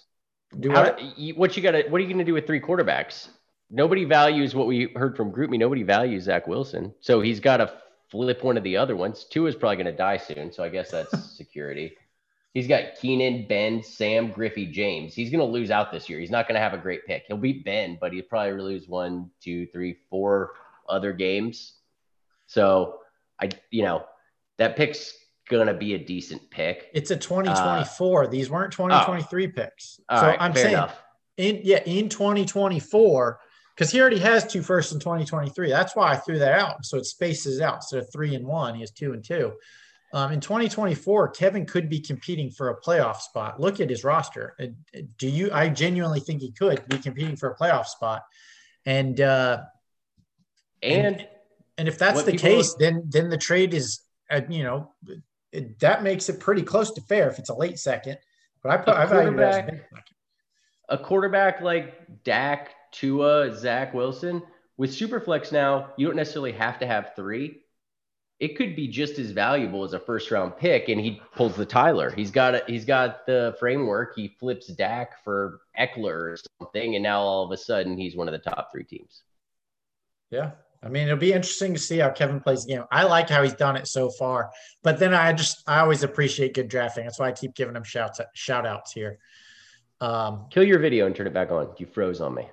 [0.60, 1.00] Do what?
[1.00, 1.84] How, what you got to?
[1.90, 3.30] What are you going to do with three quarterbacks?
[3.70, 5.58] Nobody values what we heard from GroupMe.
[5.58, 7.74] Nobody values Zach Wilson, so he's got to
[8.10, 9.26] flip one of the other ones.
[9.26, 11.98] Two is probably going to die soon, so I guess that's security.
[12.54, 15.16] He's got Keenan, Ben, Sam, Griffey, James.
[15.16, 16.20] He's going to lose out this year.
[16.20, 17.24] He's not going to have a great pick.
[17.28, 20.52] He'll beat Ben, but he'll probably lose one, two, three, four
[20.88, 21.74] other games.
[22.46, 23.00] So
[23.42, 24.06] I, you know,
[24.60, 25.18] that pick's
[25.58, 26.90] going to be a decent pick.
[26.94, 28.24] It's a 2024.
[28.24, 30.00] Uh, These weren't 2023 oh, picks.
[30.10, 31.02] So right, I'm saying, enough.
[31.38, 33.40] in yeah, in 2024,
[33.76, 35.70] because he already has two firsts in 2023.
[35.70, 36.86] That's why I threw that out.
[36.86, 37.84] So it spaces out.
[37.84, 39.54] So three and one, he has two and two.
[40.14, 43.60] Um, in 2024, Kevin could be competing for a playoff spot.
[43.60, 44.56] Look at his roster.
[44.62, 44.68] Uh,
[45.18, 45.52] do you?
[45.52, 48.22] I genuinely think he could be competing for a playoff spot.
[48.86, 49.64] And uh,
[50.84, 51.28] and and,
[51.80, 54.94] and if that's the case, then then the trade is, uh, you know,
[55.54, 58.18] it, that makes it pretty close to fair if it's a late second.
[58.62, 59.80] But I put I value it as
[60.90, 64.42] a quarterback like Dak, Tua, Zach Wilson
[64.78, 65.90] with Superflex now.
[65.98, 67.64] You don't necessarily have to have three
[68.44, 71.66] it could be just as valuable as a first round pick and he pulls the
[71.66, 72.12] Tyler.
[72.12, 72.66] He's got it.
[72.68, 74.16] He's got the framework.
[74.18, 78.28] He flips Dak for Ekeler or something, and now all of a sudden he's one
[78.28, 79.24] of the top three teams.
[80.30, 80.52] Yeah.
[80.84, 82.84] I mean, it'll be interesting to see how Kevin plays the game.
[82.92, 86.54] I like how he's done it so far, but then I just I always appreciate
[86.54, 87.06] good drafting.
[87.06, 89.20] That's why I keep giving him shouts shout outs here.
[90.02, 91.74] Um, Kill your video and turn it back on.
[91.78, 92.50] You froze on me.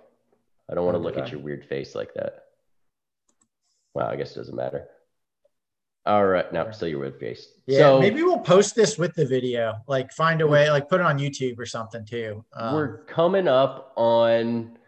[0.71, 2.45] I don't want to look at your weird face like that.
[3.95, 4.87] Wow, I guess it doesn't matter.
[6.07, 6.51] All right.
[6.53, 7.49] No, still your weird face.
[7.67, 7.79] Yeah.
[7.79, 11.07] So, maybe we'll post this with the video, like find a way, like put it
[11.07, 12.45] on YouTube or something too.
[12.55, 14.79] Um, we're coming up on,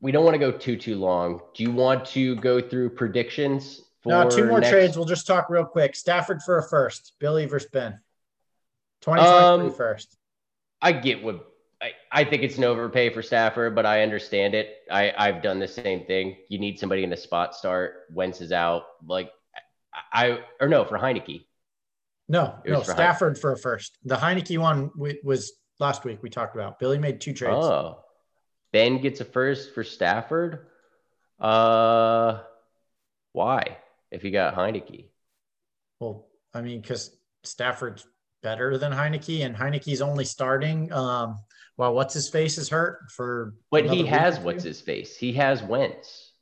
[0.00, 1.40] we don't want to go too, too long.
[1.54, 3.82] Do you want to go through predictions?
[4.02, 4.70] For no, two more next...
[4.70, 4.96] trades.
[4.96, 5.94] We'll just talk real quick.
[5.94, 8.00] Stafford for a first, Billy versus Ben.
[9.02, 10.16] 2023 um, first.
[10.80, 11.46] I get what
[11.80, 14.76] I, I think it's an overpay for Stafford, but I understand it.
[14.90, 16.36] I, I've done the same thing.
[16.48, 18.06] You need somebody in the spot start.
[18.12, 18.84] Wentz is out.
[19.04, 19.30] Like
[20.12, 21.46] I or no for Heinicke.
[22.28, 23.98] No, no for Stafford for a first.
[24.04, 26.78] The Heinicke one was last week we talked about.
[26.78, 27.64] Billy made two trades.
[27.64, 27.98] Oh,
[28.72, 30.66] Ben gets a first for Stafford.
[31.38, 32.40] Uh,
[33.32, 33.78] why?
[34.10, 35.06] If you got Heinicke.
[36.00, 38.06] Well, I mean, because Stafford's
[38.42, 40.92] better than Heinicke, and Heinicke's only starting.
[40.92, 41.38] Um,
[41.76, 43.54] well, what's his face is hurt for.
[43.70, 45.16] But he has what's his face.
[45.16, 46.32] He has Wentz.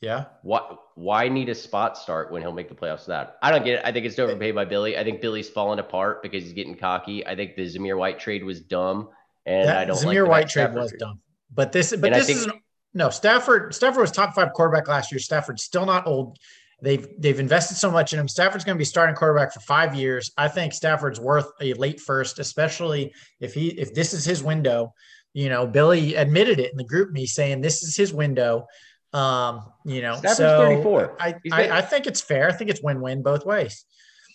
[0.00, 0.26] Yeah.
[0.42, 3.36] Why why need a spot start when he'll make the playoffs that?
[3.42, 3.82] I don't get it.
[3.84, 4.96] I think it's overpaid by Billy.
[4.96, 7.26] I think Billy's falling apart because he's getting cocky.
[7.26, 9.08] I think the Zamir White trade was dumb.
[9.44, 9.96] And that, I don't.
[9.96, 11.20] Zamir like White trade was dumb.
[11.52, 12.48] But this but and this is
[12.94, 15.18] no Stafford Stafford was top five quarterback last year.
[15.18, 16.38] Stafford's still not old.
[16.80, 18.28] They've they've invested so much in him.
[18.28, 20.30] Stafford's going to be starting quarterback for five years.
[20.36, 24.94] I think Stafford's worth a late first, especially if he if this is his window.
[25.34, 28.66] You know, Billy admitted it in the GroupMe saying this is his window.
[29.12, 31.16] Um, you know, Stafford's so 34.
[31.20, 32.48] I, I, I, think it's fair.
[32.48, 33.84] I think it's win-win both ways.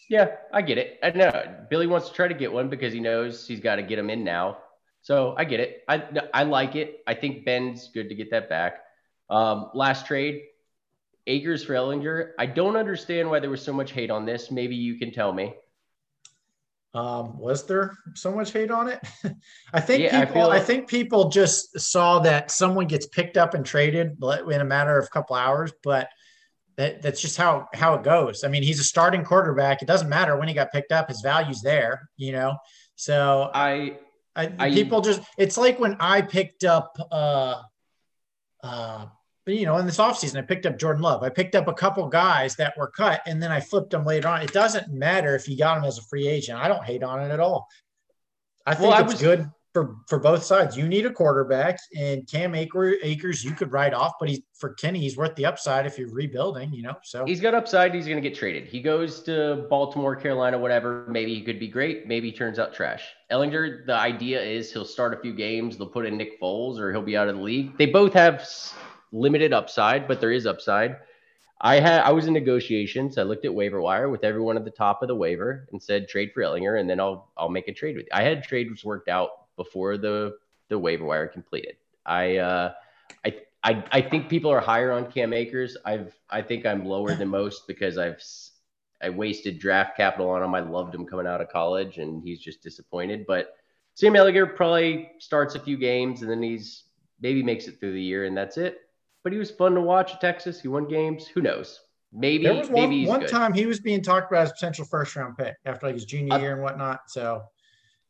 [0.10, 1.00] Yeah, I get it.
[1.04, 3.84] I know Billy wants to try to get one because he knows he's got to
[3.84, 4.58] get him in now.
[5.04, 5.84] So I get it.
[5.88, 6.02] I
[6.34, 7.04] I like it.
[7.06, 8.84] I think Ben's good to get that back.
[9.30, 10.42] Um, last trade,
[11.28, 12.32] Akers for Ehlinger.
[12.40, 14.50] I don't understand why there was so much hate on this.
[14.50, 15.54] Maybe you can tell me.
[16.94, 19.00] Um, was there so much hate on it?
[19.74, 20.44] I think yeah, people.
[20.44, 24.62] I, like- I, think people just saw that someone gets picked up and traded in
[24.62, 26.08] a matter of a couple hours, but
[26.78, 28.44] that, that's just how how it goes.
[28.46, 29.82] I mean, he's a starting quarterback.
[29.82, 32.10] It doesn't matter when he got picked up; his value's there.
[32.16, 32.58] You know,
[32.96, 33.98] so I,
[34.36, 35.22] I, I people just.
[35.38, 36.98] It's like when I picked up.
[37.12, 37.62] uh
[38.64, 39.06] uh
[39.46, 41.22] but you know, in this offseason, I picked up Jordan Love.
[41.22, 44.30] I picked up a couple guys that were cut and then I flipped them later
[44.30, 44.42] on.
[44.42, 46.58] It doesn't matter if you got them as a free agent.
[46.58, 47.68] I don't hate on it at all.
[48.66, 50.78] I think well, it's I was, good for, for both sides.
[50.78, 55.00] You need a quarterback and Cam Akers, you could write off, but he's for Kenny,
[55.00, 56.96] he's worth the upside if you're rebuilding, you know.
[57.04, 58.68] So he's got upside, he's gonna get traded.
[58.68, 61.06] He goes to Baltimore, Carolina, whatever.
[61.10, 63.04] Maybe he could be great, maybe he turns out trash.
[63.32, 63.86] Ehlinger.
[63.86, 67.02] the idea is he'll start a few games, they'll put in Nick Foles, or he'll
[67.02, 67.76] be out of the league.
[67.78, 68.48] They both have
[69.12, 70.98] limited upside, but there is upside.
[71.62, 73.18] I had I was in negotiations.
[73.18, 76.10] I looked at waiver wire with everyone at the top of the waiver and said
[76.10, 78.06] trade for Ehlinger, and then I'll I'll make a trade with.
[78.06, 78.12] You.
[78.14, 80.38] I had trades worked out before the
[80.70, 81.76] the waiver wire completed.
[82.06, 82.74] I uh,
[83.26, 85.78] I I I think people are higher on Cam Akers.
[85.86, 88.22] I've I think I'm lower than most because I've
[89.02, 90.56] I wasted draft capital on him.
[90.56, 93.26] I loved him coming out of college, and he's just disappointed.
[93.28, 93.56] But
[93.96, 96.84] Sam Ehlinger probably starts a few games, and then he's
[97.22, 98.80] maybe makes it through the year, and that's it
[99.24, 100.62] but he was fun to watch at Texas.
[100.62, 101.28] He won games.
[101.28, 101.80] Who knows?
[102.12, 105.16] Maybe there was one, maybe one time he was being talked about as potential first
[105.16, 107.10] round pick after like his junior year and whatnot.
[107.10, 107.44] So,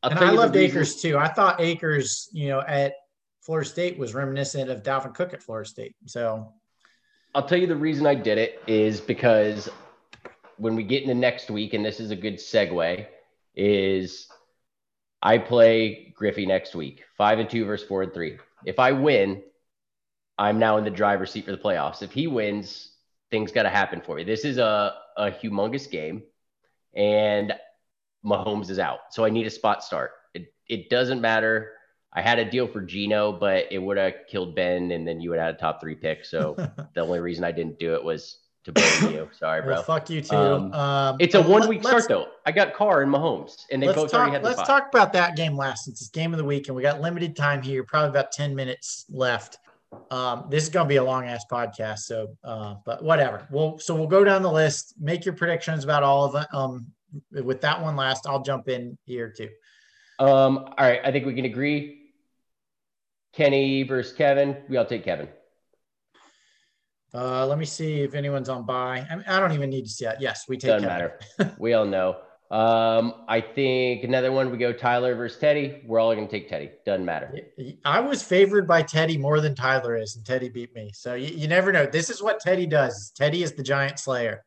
[0.03, 1.17] I'll and I loved Akers too.
[1.17, 2.93] I thought Akers, you know, at
[3.41, 5.95] Florida State was reminiscent of Dalvin Cook at Florida State.
[6.05, 6.53] So,
[7.33, 9.69] I'll tell you the reason I did it is because
[10.57, 13.05] when we get into next week, and this is a good segue,
[13.55, 14.27] is
[15.21, 18.37] I play Griffey next week, five and two versus four and three.
[18.65, 19.41] If I win,
[20.37, 22.01] I'm now in the driver's seat for the playoffs.
[22.01, 22.91] If he wins,
[23.31, 24.23] things got to happen for me.
[24.23, 26.23] This is a, a humongous game,
[26.93, 27.53] and
[28.25, 28.99] Mahomes is out.
[29.11, 30.11] So I need a spot start.
[30.33, 31.73] It, it doesn't matter.
[32.13, 35.29] I had a deal for Geno, but it would have killed Ben, and then you
[35.31, 36.25] would have had a top three pick.
[36.25, 36.55] So
[36.93, 39.29] the only reason I didn't do it was to blame you.
[39.33, 39.73] Sorry, bro.
[39.73, 40.35] Well, fuck you too.
[40.35, 42.27] Um, Um, It's a one week start though.
[42.45, 45.11] I got Carr and Mahomes, and they both talk, already had the let's talk about
[45.13, 47.83] that game last since it's game of the week and we got limited time here
[47.83, 49.57] probably about 10 minutes left
[50.11, 53.77] um, this is going to be a long ass podcast so uh, but whatever we'll
[53.79, 56.45] so we'll go down the list make your predictions about all of them.
[56.53, 56.85] um,
[57.43, 59.49] with that one last i'll jump in here too
[60.19, 61.99] Um, all right, I think we can agree.
[63.33, 64.57] Kenny versus Kevin.
[64.69, 65.27] We all take Kevin.
[67.15, 69.89] uh, let me see if anyone's on by I, mean, I don't even need to
[69.89, 71.11] see that yes we take Doesn't Kevin.
[71.39, 71.55] matter.
[71.59, 72.17] we all know.
[72.51, 75.81] Um, I think another one we go Tyler versus Teddy.
[75.87, 76.69] We're all gonna take Teddy.
[76.85, 77.39] Doesn't matter.
[77.83, 80.91] I was favored by Teddy more than Tyler is, and Teddy beat me.
[80.93, 81.87] So you, you never know.
[81.87, 83.11] This is what Teddy does.
[83.15, 84.43] Teddy is the giant slayer.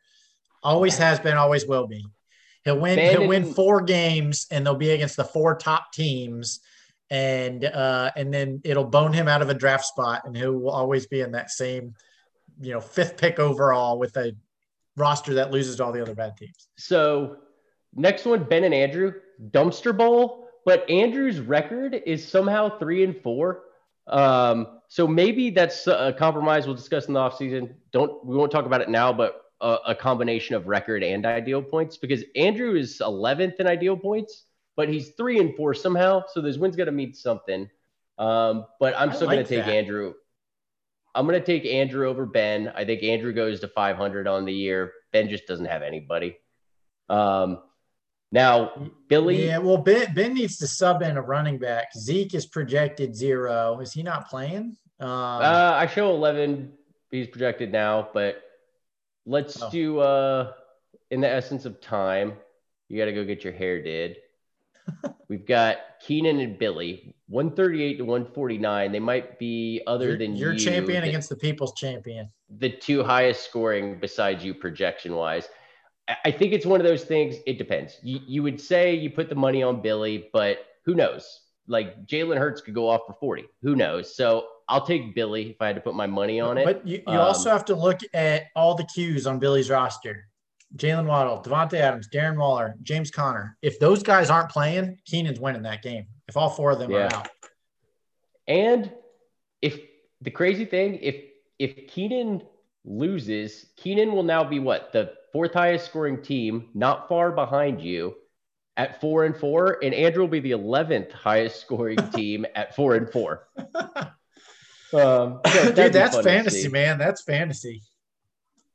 [0.63, 2.05] Always has been, always will be.
[2.67, 2.99] He'll win.
[2.99, 6.59] He'll win four games, and they'll be against the four top teams,
[7.11, 10.71] and uh, and then it'll bone him out of a draft spot, and he will
[10.71, 11.95] always be in that same,
[12.61, 14.35] you know, fifth pick overall with a
[14.97, 16.67] roster that loses to all the other bad teams.
[16.77, 17.37] So
[17.95, 19.13] next one, Ben and Andrew,
[19.51, 20.49] dumpster bowl.
[20.65, 23.63] But Andrew's record is somehow three and four.
[24.09, 27.75] Um, so maybe that's a compromise we'll discuss in the offseason.
[27.93, 31.63] Don't we won't talk about it now, but a, a combination of record and ideal
[31.63, 34.45] points because Andrew is 11th in ideal points,
[34.77, 36.23] but he's three and four somehow.
[36.33, 37.69] So those wins got to mean something.
[38.19, 39.75] Um, but I'm I still like going to take that.
[39.75, 40.15] Andrew.
[41.15, 42.71] I'm going to take Andrew over Ben.
[42.75, 44.93] I think Andrew goes to 500 on the year.
[45.13, 46.37] Ben just doesn't have anybody.
[47.09, 47.61] Um,
[48.33, 51.95] now, Billy, Yeah, well, Ben, ben needs to sub in a running back.
[51.97, 53.81] Zeke is projected zero.
[53.81, 54.77] Is he not playing?
[55.01, 56.73] Um, uh, I show 11.
[57.11, 58.43] He's projected now, but
[59.27, 59.71] let's Oh.
[59.71, 60.53] do, uh,
[61.11, 62.35] in the essence of time,
[62.89, 64.17] you got to go get your hair did.
[65.29, 68.93] We've got Keenan and Billy, 138 to 149.
[68.93, 72.31] They might be other you're, than you're you, champion the- against the people's champion.
[72.59, 75.49] the two highest scoring besides you projection wise.
[76.09, 77.37] I- I think it's one of those things.
[77.47, 77.99] It depends.
[78.03, 81.41] You, you would say you put the money on Billy, but who knows?
[81.69, 83.47] Like Jalen Hurts could go off for 40.
[83.63, 84.15] Who knows?
[84.17, 86.65] So I'll take Billy if I had to put my money on it.
[86.65, 90.29] But you, you Um, also have to look at all the cues on Billy's roster.
[90.77, 93.57] Jaylen Waddle, Davante Adams, Darren Waller, James Conner.
[93.63, 96.07] If those guys aren't playing, Keenan's winning that game.
[96.29, 97.07] If all four of them Yeah.
[97.09, 97.29] are out.
[98.49, 98.93] And
[99.63, 99.81] if
[100.21, 101.17] the crazy thing, if
[101.59, 102.43] if Keenan
[102.85, 108.15] loses, Keenan will now be what the fourth highest scoring team, not far behind you,
[108.77, 112.95] at four and four, and Andrew will be the eleventh highest scoring team at four
[112.95, 113.49] and four.
[114.95, 116.97] Um, so Dude, that's fantasy, man.
[116.97, 117.83] That's fantasy.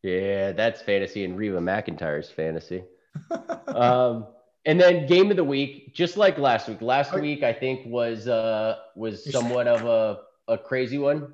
[0.04, 2.84] Yeah, that's fantasy, and Reba McEntire's fantasy.
[3.68, 4.28] um,
[4.66, 6.82] and then game of the week, just like last week.
[6.82, 11.34] Last week, I think was uh was somewhat of a, a crazy one.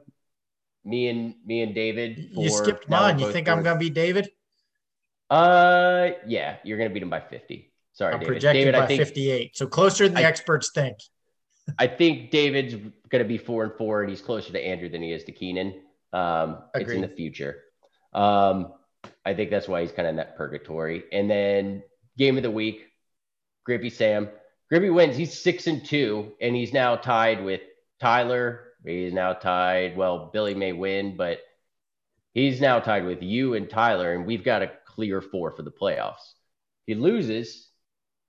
[0.86, 2.30] Me and me and David.
[2.34, 3.20] you skipped mine.
[3.20, 4.30] You think I'm going to be David?
[5.30, 7.74] Uh, yeah, you're gonna beat him by fifty.
[7.97, 8.33] Sorry, I'm David.
[8.33, 9.57] projected David, by I think 58.
[9.57, 10.97] So closer than the I- experts think.
[11.79, 12.75] I think David's
[13.09, 15.81] gonna be four and four, and he's closer to Andrew than he is to Keenan.
[16.13, 17.63] Um, it's in the future.
[18.13, 18.73] Um,
[19.25, 21.05] I think that's why he's kind of in that purgatory.
[21.11, 21.81] And then
[22.19, 22.85] game of the week,
[23.65, 24.29] Griffey Sam.
[24.69, 25.17] Griffey wins.
[25.17, 27.61] He's six and two, and he's now tied with
[27.99, 28.73] Tyler.
[28.85, 29.97] He's now tied.
[29.97, 31.39] Well, Billy may win, but
[32.35, 35.71] he's now tied with you and Tyler, and we've got a clear four for the
[35.71, 36.33] playoffs.
[36.85, 37.66] He loses.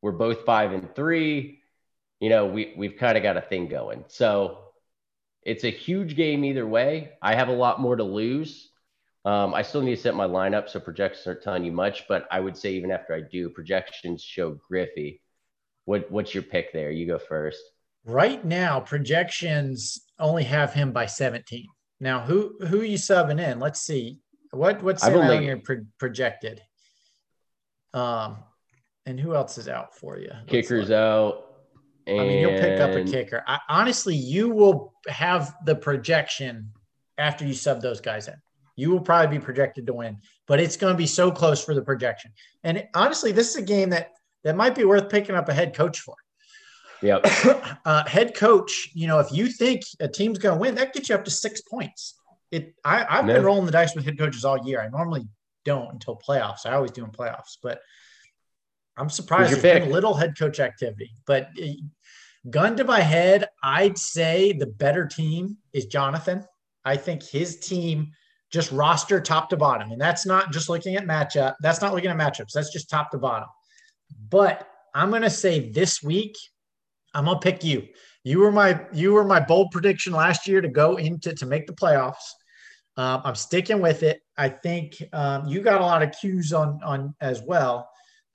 [0.03, 1.61] We're both five and three.
[2.21, 4.05] You know, we we've kind of got a thing going.
[4.09, 4.59] So
[5.43, 7.13] it's a huge game either way.
[7.23, 8.71] I have a lot more to lose.
[9.25, 12.07] Um, I still need to set my lineup, so projections aren't telling you much.
[12.09, 15.21] But I would say even after I do, projections show Griffey.
[15.85, 16.91] What what's your pick there?
[16.91, 17.63] You go first.
[18.05, 21.67] Right now, projections only have him by 17.
[22.01, 23.59] Now, who who are you subbing in?
[23.59, 24.21] Let's see.
[24.51, 26.63] What what's Sam only- Ehlinger pro- projected?
[27.93, 28.39] Um,
[29.09, 30.29] and who else is out for you?
[30.31, 30.97] Let's Kickers look.
[30.97, 31.45] out.
[32.07, 33.43] I mean, you'll pick up a kicker.
[33.47, 36.71] I, honestly, you will have the projection
[37.19, 38.35] after you sub those guys in.
[38.77, 41.75] You will probably be projected to win, but it's going to be so close for
[41.75, 42.31] the projection.
[42.65, 44.13] And honestly, this is a game that
[44.45, 46.15] that might be worth picking up a head coach for.
[47.03, 47.27] Yep.
[47.85, 51.09] uh, head coach, you know, if you think a team's going to win, that gets
[51.09, 52.15] you up to six points.
[52.51, 52.75] It.
[52.85, 53.35] I, I've Yeah.
[53.35, 54.81] been rolling the dice with head coaches all year.
[54.81, 55.27] I normally
[55.65, 56.65] don't until playoffs.
[56.65, 57.81] I always do in playoffs, but
[58.99, 59.93] I'm surprised there's been pick?
[59.93, 61.11] little head coach activity.
[61.27, 61.67] But uh,
[62.51, 66.45] gun to my head, I'd say the better team is Jonathan.
[66.85, 68.11] I think his team
[68.51, 69.93] just roster top to bottom.
[69.93, 71.55] And that's not just looking at matchup.
[71.61, 72.53] That's not looking at matchups.
[72.53, 73.49] That's just top to bottom.
[74.31, 76.37] But I'm going to say this week,
[77.15, 77.87] I'm going to pick you.
[78.25, 81.67] You were my you were my bold prediction last year to go into to make
[81.67, 82.17] the playoffs.
[82.97, 84.21] Um, I'm sticking with it.
[84.37, 87.89] I think um, you got a lot of cues on on as well.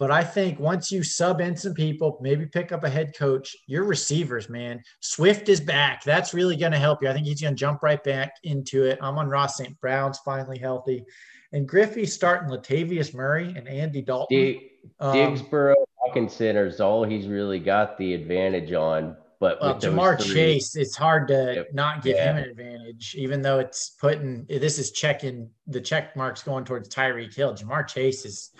[0.03, 3.55] But I think once you sub in some people, maybe pick up a head coach,
[3.67, 4.83] your receivers, man.
[4.99, 6.03] Swift is back.
[6.03, 7.07] That's really going to help you.
[7.07, 8.99] I think he's going to jump right back into it.
[9.01, 9.79] Amon-Ra St.
[9.79, 11.05] Brown's finally healthy.
[11.53, 14.37] And Griffey starting Latavius Murray and Andy Dalton.
[14.37, 15.73] D- um, Digsboro,
[16.05, 19.15] Hockenson is all he's really got the advantage on.
[19.39, 22.31] But well, Ja'Marr three, Chase, it's hard to yep, not give yeah.
[22.31, 26.87] him an advantage, even though it's putting this is checking the check marks going towards
[26.87, 27.53] Tyreek Hill.
[27.53, 28.51] Ja'Marr Chase is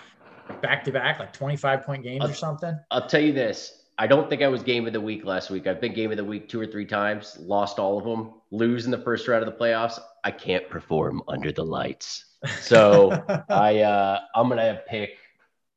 [0.62, 2.78] back to back, like 25 point games I'll, or something?
[2.92, 3.84] I'll tell you this.
[3.98, 5.68] I don't think I was game of the week last week.
[5.68, 8.86] I've been game of the week two or three times, lost all of them, lose
[8.86, 10.00] in the first round of the playoffs.
[10.24, 12.26] I can't perform under the lights.
[12.60, 13.12] So
[13.50, 15.18] I uh I'm gonna pick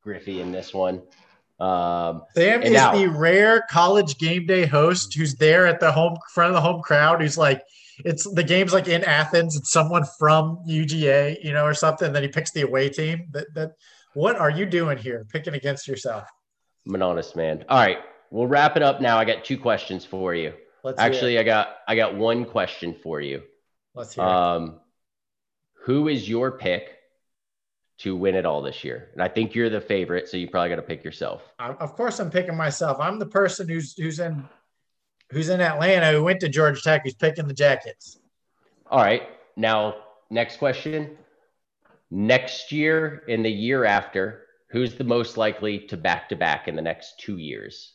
[0.01, 1.03] Griffey in this one.
[1.59, 6.17] Um, Sam is now, the rare college game day host who's there at the home
[6.33, 7.63] front of the home crowd who's like,
[8.05, 12.13] it's the game's like in Athens, it's someone from UGA, you know, or something.
[12.13, 13.27] Then he picks the away team.
[13.31, 13.71] That that
[14.17, 16.27] what are you doing here, picking against yourself?
[16.87, 17.63] I'm an honest man.
[17.69, 17.99] All right,
[18.31, 19.19] we'll wrap it up now.
[19.19, 20.53] I got two questions for you.
[20.83, 23.43] Let's Actually, I got I got one question for you.
[23.93, 24.71] Let's hear um, it.
[25.83, 26.97] Who is your pick
[27.99, 29.09] to win it all this year?
[29.13, 31.43] And I think you're the favorite, so you probably got to pick yourself.
[31.59, 32.97] Of course, I'm picking myself.
[32.99, 34.43] I'm the person who's who's in
[35.29, 38.17] who's in Atlanta who went to Georgia Tech who's picking the Jackets.
[38.89, 39.29] All right.
[39.55, 39.97] Now,
[40.31, 41.17] next question
[42.09, 46.75] next year and the year after, who's the most likely to back to back in
[46.75, 47.93] the next two years?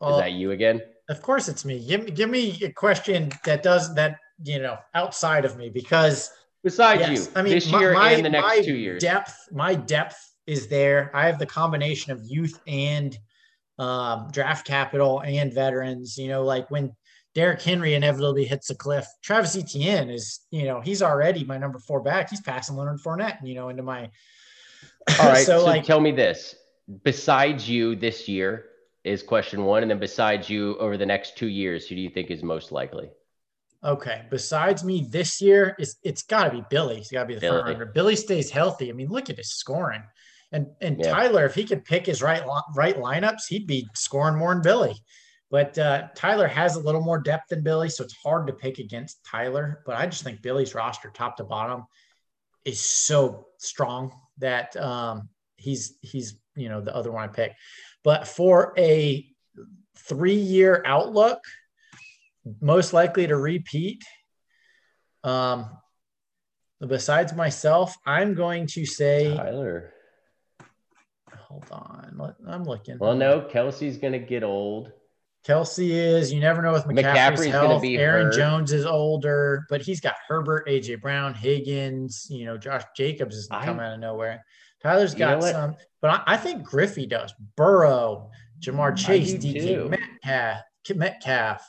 [0.00, 0.80] Well, Is that you again?
[1.08, 1.84] Of course, it's me.
[1.86, 6.30] Give, give me a question that does that, you know, outside of me because
[6.62, 9.48] besides yes, you, I mean, this my, year my, and the next two years, depth,
[9.50, 11.10] my depth is there.
[11.14, 13.16] I have the combination of youth and
[13.78, 16.16] um, draft capital and veterans.
[16.16, 16.94] You know, like when
[17.34, 19.06] Derrick Henry inevitably hits a cliff.
[19.22, 22.28] Travis Etienne is, you know, he's already my number four back.
[22.28, 24.10] He's passing Leonard Fournette, you know, into my.
[25.20, 25.36] All right.
[25.46, 26.54] so, so, like, tell me this:
[27.04, 28.66] besides you this year
[29.04, 32.10] is question one, and then besides you over the next two years, who do you
[32.10, 33.10] think is most likely?
[33.84, 34.22] Okay.
[34.30, 36.96] Besides me this year, it's it's got to be Billy.
[36.96, 37.62] He's got to be the Billy.
[37.62, 37.92] front runner.
[37.92, 38.90] Billy stays healthy.
[38.90, 40.02] I mean, look at his scoring.
[40.52, 41.10] And and yeah.
[41.10, 42.42] Tyler, if he could pick his right
[42.74, 44.94] right lineups, he'd be scoring more than Billy.
[45.52, 48.78] But uh, Tyler has a little more depth than Billy, so it's hard to pick
[48.78, 49.82] against Tyler.
[49.84, 51.84] But I just think Billy's roster, top to bottom,
[52.64, 57.52] is so strong that um, he's he's you know the other one I pick.
[58.02, 59.28] But for a
[59.98, 61.40] three-year outlook,
[62.62, 64.02] most likely to repeat.
[65.22, 65.68] Um,
[66.80, 69.92] besides myself, I'm going to say Tyler.
[71.36, 72.96] Hold on, I'm looking.
[72.98, 74.92] Well, no, Kelce's going to get old.
[75.46, 76.32] Kelce is.
[76.32, 77.84] You never know with McCaffrey's, McCaffrey's health.
[77.84, 78.34] Aaron hurt.
[78.34, 82.26] Jones is older, but he's got Herbert, AJ Brown, Higgins.
[82.30, 84.44] You know, Josh Jacobs is come out of nowhere.
[84.82, 87.32] Tyler's got some, but I, I, think Griffey does.
[87.56, 88.30] Burrow,
[88.60, 90.62] Ja'Marr Chase, DK Metcalf.
[90.94, 91.68] Metcalf.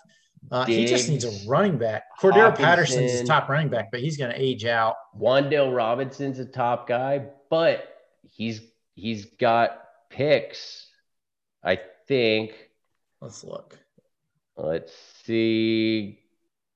[0.52, 2.04] Uh, he just needs a running back.
[2.20, 4.96] Cordarrelle Patterson's his top running back, but he's going to age out.
[5.18, 7.88] Wan'Dale Robinson's a top guy, but
[8.24, 8.62] he's
[8.96, 10.88] he's got picks.
[11.64, 12.54] I think
[13.24, 13.80] Let's look.
[14.58, 14.92] Let's
[15.24, 16.20] see.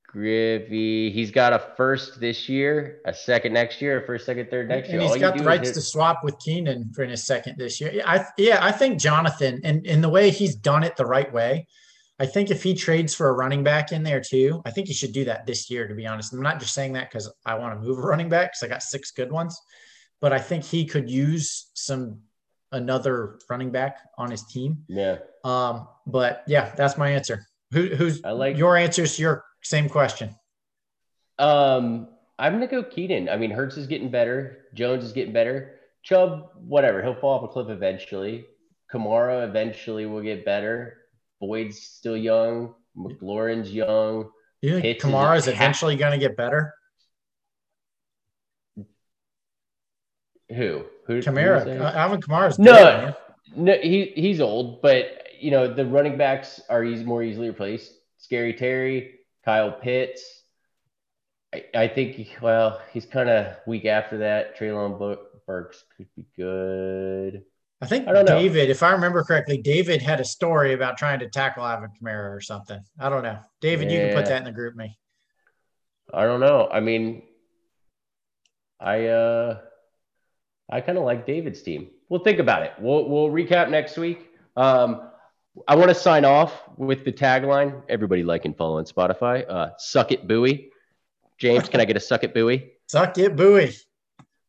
[0.06, 1.10] Griffey.
[1.10, 4.88] He's got a first this year, a second next year, a first, second, third next
[4.88, 5.02] and year.
[5.02, 8.02] He's All got the rights to swap with Keenan for his second this year.
[8.06, 11.66] I yeah, I think Jonathan and in the way he's done it the right way.
[12.18, 14.94] I think if he trades for a running back in there too, I think he
[14.94, 15.86] should do that this year.
[15.86, 18.30] To be honest, I'm not just saying that because I want to move a running
[18.30, 19.60] back because I got six good ones,
[20.22, 22.22] but I think he could use some
[22.72, 24.84] another running back on his team.
[24.88, 25.18] Yeah.
[25.44, 27.46] Um, but yeah, that's my answer.
[27.72, 30.34] Who, who's I like your answers to your same question?
[31.38, 32.08] Um,
[32.38, 33.28] I'm gonna go Keenan.
[33.28, 34.64] I mean, Hurts is getting better.
[34.74, 35.74] Jones is getting better.
[36.02, 38.46] Chubb, whatever, he'll fall off a cliff eventually.
[38.92, 40.96] Kamara eventually will get better.
[41.40, 42.74] Boyd's still young.
[42.96, 44.30] McLaurin's young.
[44.62, 46.74] You think Kamara's is eventually going to get better?
[50.54, 50.84] Who?
[51.06, 51.20] Who?
[51.20, 51.80] Kamara.
[51.80, 53.16] Uh, Alvin Kamara's no, dead,
[53.56, 53.74] no.
[53.80, 57.92] He he's old, but you know the running backs are easy, more easily replaced.
[58.18, 60.22] Scary Terry, Kyle Pitts.
[61.54, 64.58] I, I think well he's kind of weak after that.
[64.58, 67.42] Treylon Burks could be good.
[67.80, 68.38] I think I don't know.
[68.38, 72.34] David, if I remember correctly, David had a story about trying to tackle Alvin Kamara
[72.34, 72.80] or something.
[72.98, 73.38] I don't know.
[73.60, 74.94] David, you can put that in the GroupMe.
[76.12, 76.68] I don't know.
[76.72, 77.22] I mean,
[78.80, 79.60] I uh,
[80.70, 81.88] I kind of like David's team.
[82.08, 82.72] We'll think about it.
[82.78, 84.28] We'll we'll recap next week.
[84.56, 85.02] Um,
[85.66, 87.82] I want to sign off with the tagline.
[87.88, 89.48] Everybody like and follow on Spotify.
[89.48, 90.70] Uh, suck it, Bui.
[91.38, 92.72] James, can I get a suck it, Bui?
[92.86, 93.74] Suck it, Bui.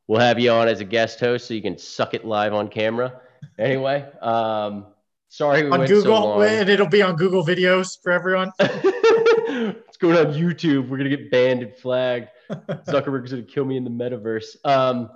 [0.08, 2.68] We'll have you on as a guest host so you can suck it live on
[2.68, 3.22] camera.
[3.58, 4.88] Anyway, um,
[5.30, 6.44] sorry we On went Google, so long.
[6.44, 8.52] and it'll be on Google videos for everyone.
[8.60, 10.90] it's going on YouTube.
[10.90, 12.30] We're gonna get banned and flagged.
[12.50, 14.56] Zuckerberg's gonna kill me in the metaverse.
[14.66, 15.10] Um,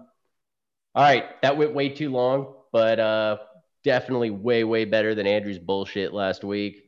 [0.95, 3.37] all right, that went way too long, but uh,
[3.83, 6.83] definitely way way better than Andrew's bullshit last week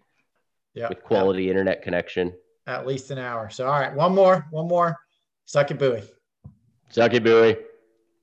[0.74, 0.90] Yeah.
[0.90, 2.34] with quality internet connection.
[2.68, 3.50] At least an hour.
[3.50, 4.98] So, all right, one more, one more.
[5.46, 6.04] Suck it, Bui.
[6.90, 7.58] Suck it, Bui.